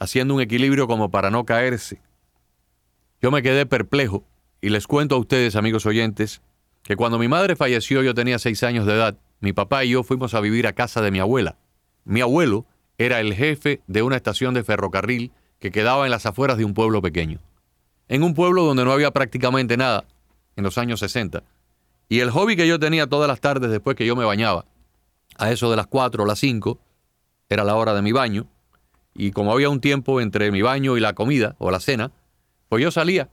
haciendo 0.00 0.34
un 0.34 0.40
equilibrio 0.40 0.88
como 0.88 1.12
para 1.12 1.30
no 1.30 1.44
caerse. 1.44 2.00
Yo 3.20 3.30
me 3.30 3.42
quedé 3.42 3.66
perplejo 3.66 4.24
y 4.60 4.70
les 4.70 4.88
cuento 4.88 5.14
a 5.14 5.18
ustedes, 5.18 5.54
amigos 5.54 5.86
oyentes, 5.86 6.42
que 6.82 6.96
cuando 6.96 7.18
mi 7.18 7.28
madre 7.28 7.56
falleció 7.56 8.02
yo 8.02 8.14
tenía 8.14 8.38
seis 8.38 8.62
años 8.62 8.86
de 8.86 8.94
edad, 8.94 9.16
mi 9.40 9.52
papá 9.52 9.84
y 9.84 9.90
yo 9.90 10.02
fuimos 10.02 10.34
a 10.34 10.40
vivir 10.40 10.66
a 10.66 10.72
casa 10.72 11.00
de 11.00 11.10
mi 11.10 11.18
abuela. 11.18 11.56
Mi 12.04 12.20
abuelo 12.20 12.66
era 12.98 13.20
el 13.20 13.34
jefe 13.34 13.80
de 13.86 14.02
una 14.02 14.16
estación 14.16 14.54
de 14.54 14.64
ferrocarril 14.64 15.32
que 15.58 15.70
quedaba 15.70 16.04
en 16.04 16.10
las 16.10 16.26
afueras 16.26 16.58
de 16.58 16.64
un 16.64 16.74
pueblo 16.74 17.02
pequeño. 17.02 17.40
En 18.08 18.22
un 18.22 18.34
pueblo 18.34 18.64
donde 18.64 18.84
no 18.84 18.92
había 18.92 19.10
prácticamente 19.12 19.76
nada, 19.76 20.04
en 20.56 20.64
los 20.64 20.76
años 20.78 21.00
60. 21.00 21.42
Y 22.08 22.20
el 22.20 22.30
hobby 22.30 22.56
que 22.56 22.66
yo 22.66 22.78
tenía 22.78 23.06
todas 23.06 23.28
las 23.28 23.40
tardes 23.40 23.70
después 23.70 23.96
que 23.96 24.06
yo 24.06 24.16
me 24.16 24.24
bañaba, 24.24 24.66
a 25.38 25.50
eso 25.50 25.70
de 25.70 25.76
las 25.76 25.86
4 25.86 26.24
o 26.24 26.26
las 26.26 26.38
5, 26.40 26.78
era 27.48 27.64
la 27.64 27.76
hora 27.76 27.94
de 27.94 28.02
mi 28.02 28.12
baño, 28.12 28.46
y 29.14 29.30
como 29.30 29.52
había 29.52 29.68
un 29.68 29.80
tiempo 29.80 30.20
entre 30.20 30.50
mi 30.50 30.62
baño 30.62 30.96
y 30.96 31.00
la 31.00 31.14
comida 31.14 31.54
o 31.58 31.70
la 31.70 31.80
cena, 31.80 32.12
pues 32.68 32.82
yo 32.82 32.90
salía, 32.90 33.30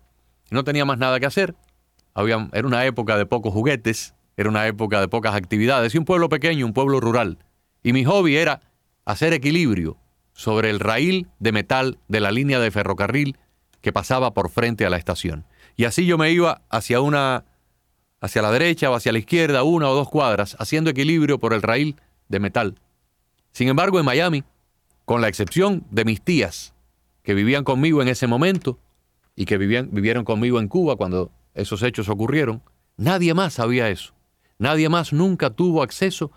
no 0.50 0.64
tenía 0.64 0.86
más 0.86 0.98
nada 0.98 1.20
que 1.20 1.26
hacer, 1.26 1.56
era 2.28 2.68
una 2.68 2.86
época 2.86 3.18
de 3.18 3.26
pocos 3.26 3.54
juguetes, 3.54 4.14
era 4.38 4.50
una 4.50 4.68
época 4.68 5.00
de 5.02 5.08
pocas 5.08 5.36
actividades, 5.36 5.94
y 5.94 5.98
un 5.98 6.06
pueblo 6.06 6.30
pequeño, 6.30 6.66
un 6.66 6.74
pueblo 6.74 7.00
rural, 7.00 7.40
y 7.84 7.94
mi 7.94 8.04
hobby 8.06 8.36
era 8.36 8.62
hacer 9.06 9.34
equilibrio 9.34 9.98
sobre 10.34 10.70
el 10.70 10.80
raíl 10.80 11.28
de 11.40 11.52
metal 11.52 11.98
de 12.08 12.20
la 12.20 12.32
línea 12.32 12.60
de 12.60 12.72
ferrocarril 12.72 13.38
que 13.82 13.92
pasaba 13.92 14.34
por 14.34 14.50
frente 14.50 14.86
a 14.86 14.90
la 14.90 14.98
estación. 14.98 15.46
Y 15.76 15.86
así 15.86 16.06
yo 16.06 16.18
me 16.18 16.32
iba 16.32 16.62
hacia 16.70 17.02
una 17.02 17.46
hacia 18.22 18.42
la 18.42 18.52
derecha 18.52 18.90
o 18.90 18.96
hacia 18.96 19.12
la 19.12 19.20
izquierda, 19.20 19.64
una 19.64 19.90
o 19.90 19.96
dos 19.96 20.10
cuadras, 20.10 20.56
haciendo 20.60 20.90
equilibrio 20.90 21.40
por 21.40 21.54
el 21.54 21.62
raíl 21.62 21.96
de 22.28 22.40
metal. 22.40 22.76
Sin 23.54 23.70
embargo, 23.70 24.00
en 24.00 24.06
Miami, 24.06 24.44
con 25.06 25.22
la 25.22 25.28
excepción 25.28 25.86
de 25.90 26.06
mis 26.06 26.22
tías, 26.22 26.74
que 27.24 27.34
vivían 27.34 27.64
conmigo 27.64 28.02
en 28.02 28.08
ese 28.08 28.28
momento 28.28 28.80
y 29.36 29.46
que 29.46 29.58
vivían, 29.58 29.90
vivieron 29.92 30.26
conmigo 30.26 30.60
en 30.60 30.68
Cuba 30.68 30.96
cuando 30.96 31.32
esos 31.60 31.84
hechos 31.84 32.10
ocurrieron, 32.10 32.62
nadie 32.98 33.34
más 33.34 33.54
sabía 33.54 33.90
eso. 33.90 34.14
Nadie 34.58 34.90
más 34.90 35.14
nunca 35.14 35.50
tuvo 35.50 35.84
acceso 35.84 36.32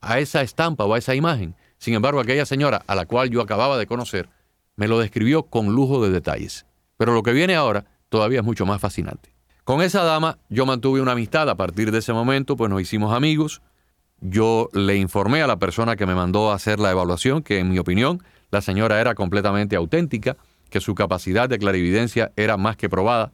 a 0.00 0.18
esa 0.18 0.42
estampa 0.42 0.84
o 0.84 0.94
a 0.94 0.98
esa 0.98 1.14
imagen. 1.14 1.54
Sin 1.78 1.94
embargo, 1.94 2.20
aquella 2.20 2.46
señora 2.46 2.82
a 2.86 2.94
la 2.94 3.06
cual 3.06 3.30
yo 3.30 3.40
acababa 3.40 3.78
de 3.78 3.86
conocer 3.86 4.28
me 4.76 4.88
lo 4.88 4.98
describió 4.98 5.44
con 5.44 5.74
lujo 5.74 6.02
de 6.04 6.10
detalles. 6.10 6.66
Pero 6.96 7.14
lo 7.14 7.22
que 7.22 7.32
viene 7.32 7.54
ahora 7.54 7.86
todavía 8.08 8.40
es 8.40 8.44
mucho 8.44 8.66
más 8.66 8.80
fascinante. 8.80 9.34
Con 9.64 9.82
esa 9.82 10.02
dama 10.04 10.38
yo 10.48 10.66
mantuve 10.66 11.00
una 11.00 11.12
amistad 11.12 11.48
a 11.48 11.56
partir 11.56 11.90
de 11.90 11.98
ese 11.98 12.12
momento, 12.12 12.56
pues 12.56 12.70
nos 12.70 12.80
hicimos 12.80 13.14
amigos. 13.14 13.62
Yo 14.20 14.68
le 14.72 14.96
informé 14.96 15.42
a 15.42 15.46
la 15.46 15.58
persona 15.58 15.96
que 15.96 16.06
me 16.06 16.14
mandó 16.14 16.50
a 16.50 16.54
hacer 16.54 16.78
la 16.78 16.90
evaluación 16.90 17.42
que 17.42 17.58
en 17.58 17.70
mi 17.70 17.78
opinión 17.78 18.22
la 18.50 18.60
señora 18.60 19.00
era 19.00 19.14
completamente 19.14 19.76
auténtica, 19.76 20.36
que 20.70 20.80
su 20.80 20.94
capacidad 20.94 21.48
de 21.48 21.58
clarividencia 21.58 22.32
era 22.36 22.56
más 22.56 22.76
que 22.76 22.88
probada. 22.88 23.32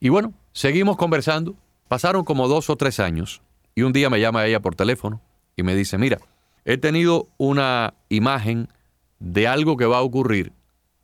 Y 0.00 0.08
bueno, 0.08 0.34
seguimos 0.52 0.96
conversando. 0.96 1.54
Pasaron 1.88 2.24
como 2.24 2.48
dos 2.48 2.70
o 2.70 2.76
tres 2.76 3.00
años 3.00 3.42
y 3.74 3.82
un 3.82 3.92
día 3.92 4.10
me 4.10 4.20
llama 4.20 4.46
ella 4.46 4.60
por 4.60 4.74
teléfono 4.76 5.20
y 5.56 5.62
me 5.62 5.74
dice, 5.74 5.98
mira, 5.98 6.18
he 6.64 6.76
tenido 6.76 7.28
una 7.36 7.94
imagen 8.08 8.68
de 9.18 9.48
algo 9.48 9.76
que 9.76 9.86
va 9.86 9.98
a 9.98 10.02
ocurrir 10.02 10.52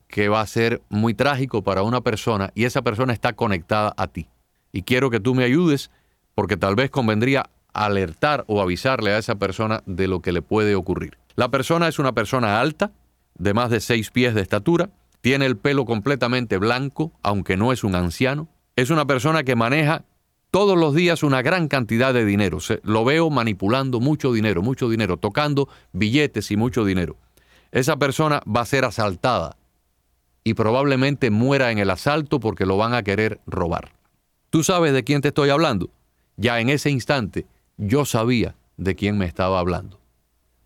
que 0.09 0.29
va 0.29 0.41
a 0.41 0.47
ser 0.47 0.83
muy 0.89 1.15
trágico 1.15 1.63
para 1.63 1.83
una 1.83 2.01
persona 2.01 2.51
y 2.55 2.65
esa 2.65 2.83
persona 2.83 3.13
está 3.13 3.33
conectada 3.33 3.93
a 3.97 4.07
ti 4.07 4.29
y 4.73 4.83
quiero 4.83 5.11
que 5.11 5.21
tú 5.21 5.35
me 5.35 5.45
ayudes 5.45 5.91
porque 6.35 6.57
tal 6.57 6.77
vez 6.77 6.91
convendría 6.91 7.51
alertar 7.73 8.45
o 8.47 8.61
avisarle 8.61 9.13
a 9.13 9.19
esa 9.19 9.35
persona 9.37 9.83
de 9.87 10.09
lo 10.09 10.21
que 10.21 10.33
le 10.33 10.43
puede 10.43 10.75
ocurrir. 10.75 11.19
La 11.35 11.51
persona 11.51 11.89
es 11.89 11.99
una 11.99 12.13
persona 12.13 12.61
alta, 12.61 12.93
de 13.35 13.53
más 13.53 13.71
de 13.71 13.81
seis 13.81 14.11
pies 14.11 14.35
de 14.35 14.41
estatura, 14.41 14.91
tiene 15.21 15.47
el 15.47 15.57
pelo 15.57 15.85
completamente 15.85 16.57
blanco, 16.59 17.13
aunque 17.23 17.57
no 17.57 17.73
es 17.73 17.85
un 17.85 17.95
anciano, 17.95 18.49
es 18.77 18.91
una 18.91 19.07
persona 19.07 19.43
que 19.43 19.57
maneja 19.57 20.05
todos 20.51 20.79
los 20.79 20.95
días 20.95 21.23
una 21.23 21.43
gran 21.43 21.67
cantidad 21.67 22.15
de 22.15 22.25
dinero. 22.25 22.59
lo 22.83 23.05
veo 23.05 23.31
manipulando 23.31 24.01
mucho 24.01 24.33
dinero, 24.33 24.63
mucho 24.63 24.89
dinero, 24.89 25.17
tocando 25.17 25.69
billetes 25.93 26.51
y 26.51 26.57
mucho 26.57 26.85
dinero. 26.85 27.17
Esa 27.73 27.97
persona 27.97 28.43
va 28.47 28.61
a 28.61 28.67
ser 28.67 28.85
asaltada 28.85 29.57
y 30.45 30.55
probablemente 30.55 31.31
muera 31.31 31.73
en 31.73 31.79
el 31.79 31.91
asalto 31.91 32.39
porque 32.39 32.67
lo 32.67 32.77
van 32.77 32.95
a 32.95 33.03
querer 33.03 33.41
robar. 33.47 33.93
¿Tú 34.51 34.63
sabes 34.63 34.93
de 34.93 35.05
quién 35.05 35.21
te 35.21 35.29
estoy 35.29 35.51
hablando? 35.51 35.91
Ya 36.37 36.61
en 36.61 36.69
ese 36.69 36.91
instante 36.91 37.47
yo 37.77 38.05
sabía 38.05 38.55
de 38.77 38.95
quién 38.95 39.19
me 39.19 39.27
estaba 39.27 39.59
hablando. 39.59 40.01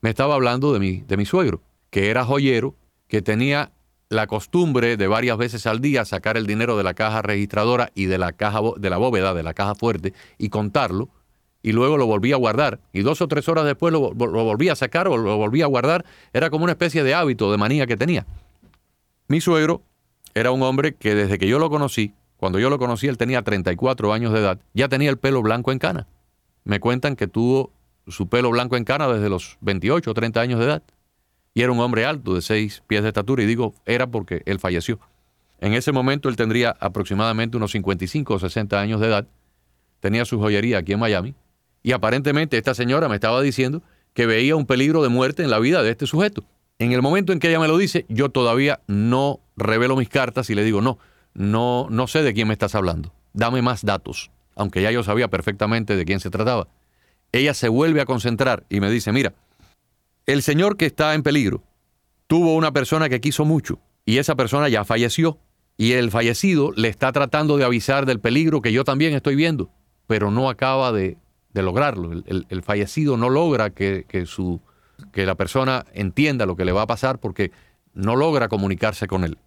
Me 0.03 0.11
estaba 0.11 0.35
hablando 0.35 0.73
de 0.73 0.81
mi, 0.81 1.01
de 1.01 1.17
mi 1.17 1.25
suegro, 1.25 1.63
que 1.91 2.11
era 2.11 2.25
joyero, 2.25 2.75
que 3.09 3.23
tenía 3.23 3.73
la 4.11 4.27
costumbre 4.27 4.97
de 4.97 5.07
varias 5.07 5.39
veces 5.39 5.67
al 5.67 5.81
día 5.81 6.05
sacar 6.05 6.37
el 6.37 6.45
dinero 6.45 6.77
de 6.77 6.83
la 6.83 6.95
caja 6.95 7.23
registradora 7.23 7.93
y 7.95 8.07
de 8.07 8.19
la 8.19 8.33
caja 8.33 8.61
de 8.77 8.91
la 8.91 8.99
bóveda, 8.99 9.35
de 9.35 9.45
la 9.45 9.55
caja 9.55 9.77
fuerte, 9.77 10.13
y 10.37 10.49
contarlo, 10.49 11.09
y 11.63 11.71
luego 11.73 11.97
lo 11.97 12.07
volvía 12.07 12.35
a 12.35 12.39
guardar. 12.39 12.81
Y 12.93 13.03
dos 13.03 13.23
o 13.23 13.29
tres 13.29 13.49
horas 13.49 13.65
después 13.65 13.93
lo, 13.93 14.13
lo 14.13 14.45
volvía 14.45 14.73
a 14.73 14.77
sacar 14.77 15.07
o 15.07 15.17
lo 15.17 15.37
volvía 15.37 15.65
a 15.65 15.69
guardar. 15.69 16.05
Era 16.33 16.51
como 16.51 16.65
una 16.65 16.73
especie 16.73 17.05
de 17.05 17.15
hábito, 17.15 17.53
de 17.53 17.59
manía 17.59 17.87
que 17.87 17.97
tenía. 17.97 18.27
Mi 19.29 19.41
suegro 19.41 19.83
era 20.35 20.51
un 20.51 20.63
hombre 20.63 20.95
que 20.97 21.15
desde 21.15 21.39
que 21.39 21.47
yo 21.47 21.61
lo 21.61 21.71
conocí, 21.71 22.13
cuando 22.37 22.59
yo 22.59 22.69
lo 22.69 22.79
conocí, 22.79 23.07
él 23.07 23.17
tenía 23.17 23.43
34 23.43 24.13
años 24.13 24.33
de 24.33 24.41
edad, 24.41 24.59
ya 24.75 24.89
tenía 24.89 25.11
el 25.11 25.19
pelo 25.19 25.41
blanco 25.41 25.71
en 25.71 25.79
cana. 25.79 26.09
Me 26.65 26.81
cuentan 26.81 27.15
que 27.15 27.29
tuvo 27.29 27.71
su 28.09 28.29
pelo 28.29 28.51
blanco 28.51 28.77
en 28.77 28.85
cana 28.85 29.07
desde 29.07 29.29
los 29.29 29.57
28 29.61 30.11
o 30.11 30.15
30 30.15 30.41
años 30.41 30.59
de 30.59 30.67
edad. 30.67 30.83
Y 31.55 31.63
era 31.63 31.73
un 31.73 31.81
hombre 31.81 32.05
alto, 32.05 32.35
de 32.35 32.43
6 32.43 32.83
pies 32.87 33.03
de 33.03 33.09
estatura, 33.09 33.43
y 33.43 33.47
digo, 33.47 33.75
era 33.85 34.07
porque 34.07 34.43
él 34.47 34.61
falleció. 34.61 35.01
En 35.61 35.75
ese 35.75 35.93
momento 35.93 36.29
él 36.29 36.37
tendría 36.37 36.77
aproximadamente 36.81 37.57
unos 37.57 37.73
55 37.73 38.35
o 38.35 38.39
60 38.39 38.81
años 38.81 39.01
de 39.01 39.09
edad, 39.09 39.27
tenía 40.01 40.25
su 40.25 40.39
joyería 40.39 40.79
aquí 40.79 40.93
en 40.93 41.01
Miami, 41.01 41.35
y 41.83 41.93
aparentemente 41.93 42.57
esta 42.57 42.75
señora 42.75 43.09
me 43.09 43.17
estaba 43.17 43.41
diciendo 43.43 43.83
que 44.15 44.27
veía 44.27 44.57
un 44.57 44.67
peligro 44.67 45.03
de 45.03 45.09
muerte 45.09 45.43
en 45.43 45.51
la 45.51 45.59
vida 45.59 45.83
de 45.83 45.91
este 45.91 46.07
sujeto. 46.07 46.45
En 46.79 46.93
el 46.93 47.03
momento 47.03 47.33
en 47.33 47.39
que 47.39 47.49
ella 47.49 47.61
me 47.61 47.69
lo 47.69 47.77
dice, 47.77 48.07
yo 48.09 48.31
todavía 48.31 48.81
no 48.87 49.41
revelo 49.57 49.97
mis 49.97 50.09
cartas 50.09 50.49
y 50.51 50.55
le 50.55 50.65
digo, 50.65 50.81
no, 50.81 50.99
no, 51.35 51.87
no 51.91 52.07
sé 52.07 52.23
de 52.23 52.33
quién 52.33 52.49
me 52.49 52.55
estás 52.55 52.75
hablando. 52.75 53.13
Dame 53.33 53.61
más 53.61 53.85
datos, 53.85 54.31
aunque 54.57 54.83
ya 54.83 54.91
yo 54.91 55.03
sabía 55.03 55.29
perfectamente 55.29 55.95
de 55.95 56.05
quién 56.05 56.21
se 56.21 56.31
trataba. 56.31 56.69
Ella 57.33 57.55
se 57.55 57.69
vuelve 57.69 58.01
a 58.01 58.07
concentrar 58.07 58.65
y 58.69 58.81
me 58.81 58.91
dice, 58.91 59.13
mira, 59.13 59.35
el 60.33 60.43
señor 60.43 60.77
que 60.77 60.87
está 60.87 61.15
en 61.15 61.23
peligro 61.23 61.63
tuvo 62.27 62.55
una 62.55 62.73
persona 62.73 63.09
que 63.09 63.21
quiso 63.21 63.45
mucho 63.45 63.81
y 64.05 64.19
esa 64.19 64.37
persona 64.37 64.69
ya 64.69 64.85
falleció 64.85 65.39
y 65.77 65.93
el 65.93 66.11
fallecido 66.11 66.73
le 66.77 66.89
está 66.89 67.11
tratando 67.11 67.57
de 67.57 67.65
avisar 67.65 68.07
del 68.07 68.21
peligro 68.21 68.61
que 68.61 68.73
yo 68.73 68.85
también 68.85 69.15
estoy 69.15 69.35
viendo, 69.35 69.71
pero 70.07 70.31
no 70.31 70.51
acaba 70.51 70.93
de, 70.93 71.17
lograrlo. 71.55 72.13
El, 72.13 72.63
fallecido 72.63 73.17
no 73.17 73.31
logra 73.31 73.71
que, 73.71 74.05
su, 74.27 74.61
que 75.11 75.25
la 75.25 75.37
persona 75.37 75.87
entienda 75.95 76.45
lo 76.45 76.55
que 76.55 76.65
le 76.67 76.73
va 76.73 76.83
a 76.83 76.87
pasar 76.87 77.19
porque 77.19 77.51
no 77.95 78.15
logra 78.15 78.49
comunicarse 78.49 79.07
con 79.07 79.25
él. 79.25 79.39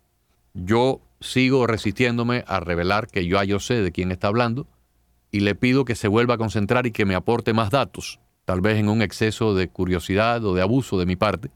Yo 0.53 1.01
sigo 1.19 1.67
resistiéndome 1.67 2.43
a 2.47 2.59
revelar 2.59 3.07
que 3.07 3.25
yo, 3.27 3.41
yo 3.43 3.59
sé 3.59 3.75
de 3.75 3.91
quién 3.91 4.11
está 4.11 4.27
hablando 4.27 4.67
y 5.31 5.41
le 5.41 5.55
pido 5.55 5.85
que 5.85 5.95
se 5.95 6.07
vuelva 6.07 6.33
a 6.33 6.37
concentrar 6.37 6.87
y 6.87 6.91
que 6.91 7.05
me 7.05 7.15
aporte 7.15 7.53
más 7.53 7.69
datos, 7.69 8.19
tal 8.45 8.61
vez 8.61 8.77
en 8.77 8.89
un 8.89 9.01
exceso 9.01 9.55
de 9.55 9.67
curiosidad 9.67 10.43
o 10.45 10.53
de 10.53 10.61
abuso 10.61 10.99
de 10.99 11.05
mi 11.05 11.15
parte. 11.15 11.49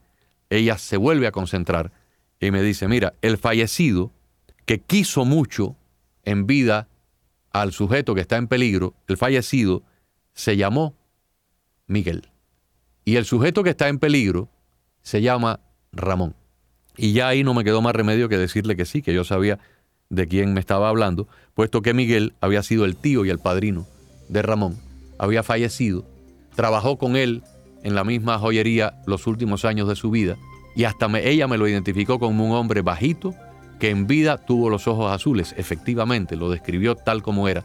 Ella 0.50 0.78
se 0.78 0.96
vuelve 0.96 1.26
a 1.26 1.32
concentrar 1.32 1.92
y 2.40 2.50
me 2.50 2.62
dice, 2.62 2.88
mira, 2.88 3.14
el 3.22 3.38
fallecido 3.38 4.12
que 4.64 4.80
quiso 4.80 5.24
mucho 5.24 5.76
en 6.24 6.46
vida 6.46 6.88
al 7.50 7.72
sujeto 7.72 8.14
que 8.14 8.20
está 8.20 8.36
en 8.36 8.48
peligro, 8.48 8.94
el 9.06 9.16
fallecido, 9.16 9.82
se 10.34 10.56
llamó 10.56 10.94
Miguel. 11.86 12.28
Y 13.04 13.16
el 13.16 13.24
sujeto 13.24 13.64
que 13.64 13.70
está 13.70 13.88
en 13.88 13.98
peligro 13.98 14.48
se 15.02 15.22
llama 15.22 15.60
Ramón. 15.92 16.36
Y 16.96 17.12
ya 17.12 17.28
ahí 17.28 17.44
no 17.44 17.54
me 17.54 17.64
quedó 17.64 17.80
más 17.80 17.94
remedio 17.94 18.28
que 18.28 18.36
decirle 18.36 18.76
que 18.76 18.84
sí, 18.84 19.02
que 19.02 19.14
yo 19.14 19.24
sabía 19.24 19.58
de 20.10 20.26
quién 20.26 20.52
me 20.52 20.60
estaba 20.60 20.88
hablando, 20.88 21.28
puesto 21.54 21.82
que 21.82 21.94
Miguel 21.94 22.34
había 22.40 22.62
sido 22.62 22.84
el 22.84 22.96
tío 22.96 23.24
y 23.24 23.30
el 23.30 23.38
padrino 23.38 23.86
de 24.28 24.42
Ramón, 24.42 24.78
había 25.18 25.42
fallecido, 25.42 26.04
trabajó 26.58 26.98
con 26.98 27.14
él 27.14 27.44
en 27.84 27.94
la 27.94 28.02
misma 28.02 28.36
joyería 28.36 28.94
los 29.06 29.28
últimos 29.28 29.64
años 29.64 29.86
de 29.86 29.94
su 29.94 30.10
vida, 30.10 30.36
y 30.74 30.82
hasta 30.82 31.06
ella 31.20 31.46
me 31.46 31.56
lo 31.56 31.68
identificó 31.68 32.18
como 32.18 32.44
un 32.44 32.50
hombre 32.50 32.82
bajito, 32.82 33.32
que 33.78 33.90
en 33.90 34.08
vida 34.08 34.38
tuvo 34.38 34.68
los 34.68 34.88
ojos 34.88 35.12
azules, 35.12 35.54
efectivamente, 35.56 36.34
lo 36.34 36.50
describió 36.50 36.96
tal 36.96 37.22
como 37.22 37.46
era. 37.46 37.62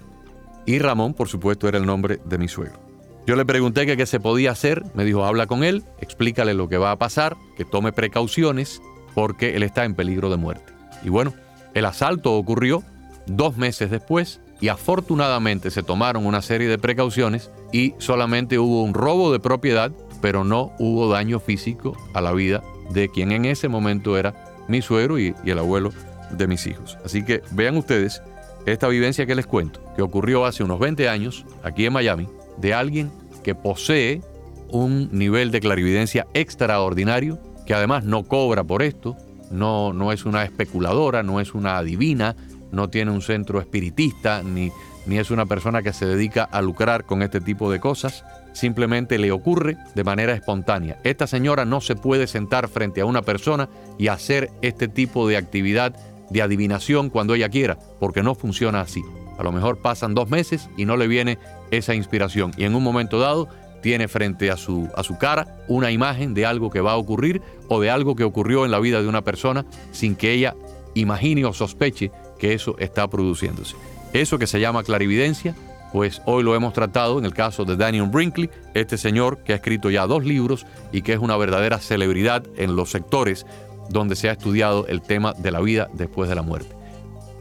Y 0.67 0.77
Ramón, 0.77 1.15
por 1.15 1.27
supuesto, 1.27 1.67
era 1.67 1.79
el 1.79 1.87
nombre 1.87 2.19
de 2.23 2.37
mi 2.37 2.47
suegro. 2.47 2.79
Yo 3.25 3.35
le 3.35 3.45
pregunté 3.45 3.87
qué 3.87 4.05
se 4.05 4.19
podía 4.19 4.51
hacer, 4.51 4.83
me 4.93 5.05
dijo, 5.05 5.25
habla 5.25 5.47
con 5.47 5.63
él, 5.63 5.83
explícale 5.99 6.53
lo 6.53 6.69
que 6.69 6.77
va 6.77 6.91
a 6.91 6.99
pasar, 6.99 7.35
que 7.57 7.65
tome 7.65 7.93
precauciones, 7.93 8.79
porque 9.15 9.55
él 9.55 9.63
está 9.63 9.85
en 9.85 9.95
peligro 9.95 10.29
de 10.29 10.37
muerte. 10.37 10.71
Y 11.03 11.09
bueno, 11.09 11.33
el 11.73 11.85
asalto 11.85 12.33
ocurrió 12.33 12.83
dos 13.25 13.57
meses 13.57 13.89
después 13.89 14.39
y 14.61 14.67
afortunadamente 14.67 15.71
se 15.71 15.81
tomaron 15.81 16.27
una 16.27 16.43
serie 16.43 16.67
de 16.67 16.77
precauciones 16.77 17.49
y 17.73 17.95
solamente 17.97 18.59
hubo 18.59 18.83
un 18.83 18.93
robo 18.93 19.33
de 19.33 19.41
propiedad, 19.41 19.91
pero 20.21 20.45
no 20.45 20.71
hubo 20.79 21.11
daño 21.11 21.41
físico 21.41 21.97
a 22.13 22.21
la 22.21 22.31
vida 22.31 22.63
de 22.91 23.09
quien 23.09 23.33
en 23.33 23.43
ese 23.43 23.67
momento 23.67 24.17
era 24.17 24.53
mi 24.69 24.81
suegro 24.81 25.19
y, 25.19 25.35
el 25.43 25.59
abuelo 25.59 25.91
de 26.31 26.47
mis 26.47 26.65
hijos. 26.67 26.97
Así 27.03 27.25
que 27.25 27.41
vean 27.51 27.75
ustedes 27.75 28.21
esta 28.65 28.87
vivencia 28.87 29.25
que 29.25 29.35
les 29.35 29.47
cuento, 29.47 29.81
que 29.95 30.01
ocurrió 30.01 30.45
hace 30.45 30.63
unos 30.63 30.79
20 30.79 31.09
años 31.09 31.45
aquí 31.63 31.85
en 31.85 31.93
Miami, 31.93 32.29
de 32.57 32.73
alguien 32.73 33.11
que 33.43 33.55
posee 33.55 34.21
un 34.69 35.09
nivel 35.11 35.51
de 35.51 35.59
clarividencia 35.59 36.27
extraordinario 36.33 37.39
que 37.65 37.73
además 37.73 38.03
no 38.03 38.23
cobra 38.23 38.63
por 38.63 38.83
esto, 38.83 39.17
no, 39.51 39.93
no 39.93 40.11
es 40.11 40.25
una 40.25 40.43
especuladora, 40.43 41.23
no 41.23 41.39
es 41.39 41.53
una 41.53 41.77
adivina, 41.77 42.35
no 42.71 42.89
tiene 42.89 43.11
un 43.11 43.21
centro 43.21 43.59
espiritista, 43.59 44.43
ni, 44.43 44.71
ni 45.05 45.17
es 45.17 45.31
una 45.31 45.45
persona 45.45 45.81
que 45.81 45.93
se 45.93 46.05
dedica 46.05 46.43
a 46.43 46.61
lucrar 46.61 47.05
con 47.05 47.21
este 47.21 47.41
tipo 47.41 47.71
de 47.71 47.79
cosas, 47.79 48.23
simplemente 48.53 49.17
le 49.17 49.31
ocurre 49.31 49.77
de 49.95 50.03
manera 50.03 50.33
espontánea. 50.33 50.99
Esta 51.03 51.27
señora 51.27 51.65
no 51.65 51.81
se 51.81 51.95
puede 51.95 52.27
sentar 52.27 52.67
frente 52.67 53.01
a 53.01 53.05
una 53.05 53.21
persona 53.21 53.69
y 53.97 54.07
hacer 54.07 54.51
este 54.61 54.87
tipo 54.87 55.27
de 55.27 55.37
actividad 55.37 55.95
de 56.29 56.41
adivinación 56.41 57.09
cuando 57.09 57.35
ella 57.35 57.49
quiera, 57.49 57.77
porque 57.99 58.23
no 58.23 58.35
funciona 58.35 58.81
así. 58.81 59.01
A 59.37 59.43
lo 59.43 59.51
mejor 59.51 59.79
pasan 59.79 60.13
dos 60.13 60.29
meses 60.29 60.69
y 60.77 60.85
no 60.85 60.95
le 60.97 61.07
viene 61.07 61.39
esa 61.71 61.95
inspiración 61.95 62.51
y 62.57 62.65
en 62.65 62.75
un 62.75 62.83
momento 62.83 63.19
dado 63.19 63.49
tiene 63.81 64.07
frente 64.07 64.49
a 64.49 64.57
su, 64.57 64.89
a 64.95 65.03
su 65.03 65.17
cara 65.17 65.57
una 65.67 65.91
imagen 65.91 66.33
de 66.33 66.45
algo 66.45 66.69
que 66.69 66.81
va 66.81 66.93
a 66.93 66.97
ocurrir 66.97 67.41
o 67.67 67.81
de 67.81 67.89
algo 67.89 68.15
que 68.15 68.23
ocurrió 68.23 68.63
en 68.63 68.71
la 68.71 68.79
vida 68.79 69.01
de 69.01 69.07
una 69.07 69.23
persona 69.23 69.65
sin 69.91 70.15
que 70.15 70.31
ella 70.31 70.55
imagine 70.93 71.45
o 71.45 71.53
sospeche 71.53 72.11
que 72.39 72.53
eso 72.53 72.75
está 72.79 73.09
produciéndose. 73.09 73.75
Eso 74.13 74.37
que 74.37 74.47
se 74.47 74.59
llama 74.59 74.83
clarividencia, 74.83 75.55
pues 75.91 76.21
hoy 76.25 76.43
lo 76.43 76.55
hemos 76.55 76.73
tratado 76.73 77.19
en 77.19 77.25
el 77.25 77.33
caso 77.33 77.65
de 77.65 77.75
Daniel 77.75 78.09
Brinkley, 78.09 78.49
este 78.73 78.97
señor 78.97 79.39
que 79.39 79.53
ha 79.53 79.57
escrito 79.57 79.89
ya 79.89 80.07
dos 80.07 80.23
libros 80.23 80.65
y 80.91 81.01
que 81.01 81.13
es 81.13 81.19
una 81.19 81.37
verdadera 81.37 81.79
celebridad 81.79 82.43
en 82.57 82.75
los 82.75 82.91
sectores 82.91 83.45
donde 83.89 84.15
se 84.15 84.29
ha 84.29 84.33
estudiado 84.33 84.87
el 84.87 85.01
tema 85.01 85.33
de 85.33 85.51
la 85.51 85.59
vida 85.59 85.89
después 85.93 86.29
de 86.29 86.35
la 86.35 86.41
muerte. 86.41 86.75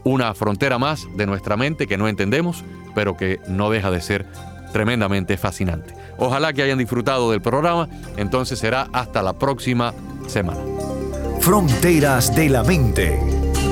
Una 0.03 0.33
frontera 0.33 0.77
más 0.77 1.07
de 1.15 1.25
nuestra 1.25 1.55
mente 1.55 1.87
que 1.87 1.97
no 1.97 2.07
entendemos, 2.07 2.63
pero 2.93 3.15
que 3.15 3.39
no 3.47 3.69
deja 3.69 3.89
de 3.89 4.01
ser 4.01 4.25
tremendamente 4.73 5.37
fascinante. 5.37 5.93
Ojalá 6.17 6.51
que 6.51 6.63
hayan 6.63 6.77
disfrutado 6.77 7.31
del 7.31 7.41
programa. 7.41 7.87
Entonces 8.17 8.59
será 8.59 8.89
hasta 8.91 9.21
la 9.21 9.33
próxima 9.33 9.93
semana. 10.27 10.59
Fronteras 11.39 12.35
de 12.35 12.49
la 12.49 12.63
Mente 12.63 13.19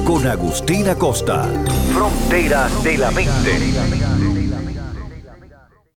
con 0.06 0.26
Agustina 0.26 0.96
Costa. 0.96 1.48
Fronteras 1.94 2.84
de 2.84 2.98
la 2.98 3.12
Mente. 3.12 4.11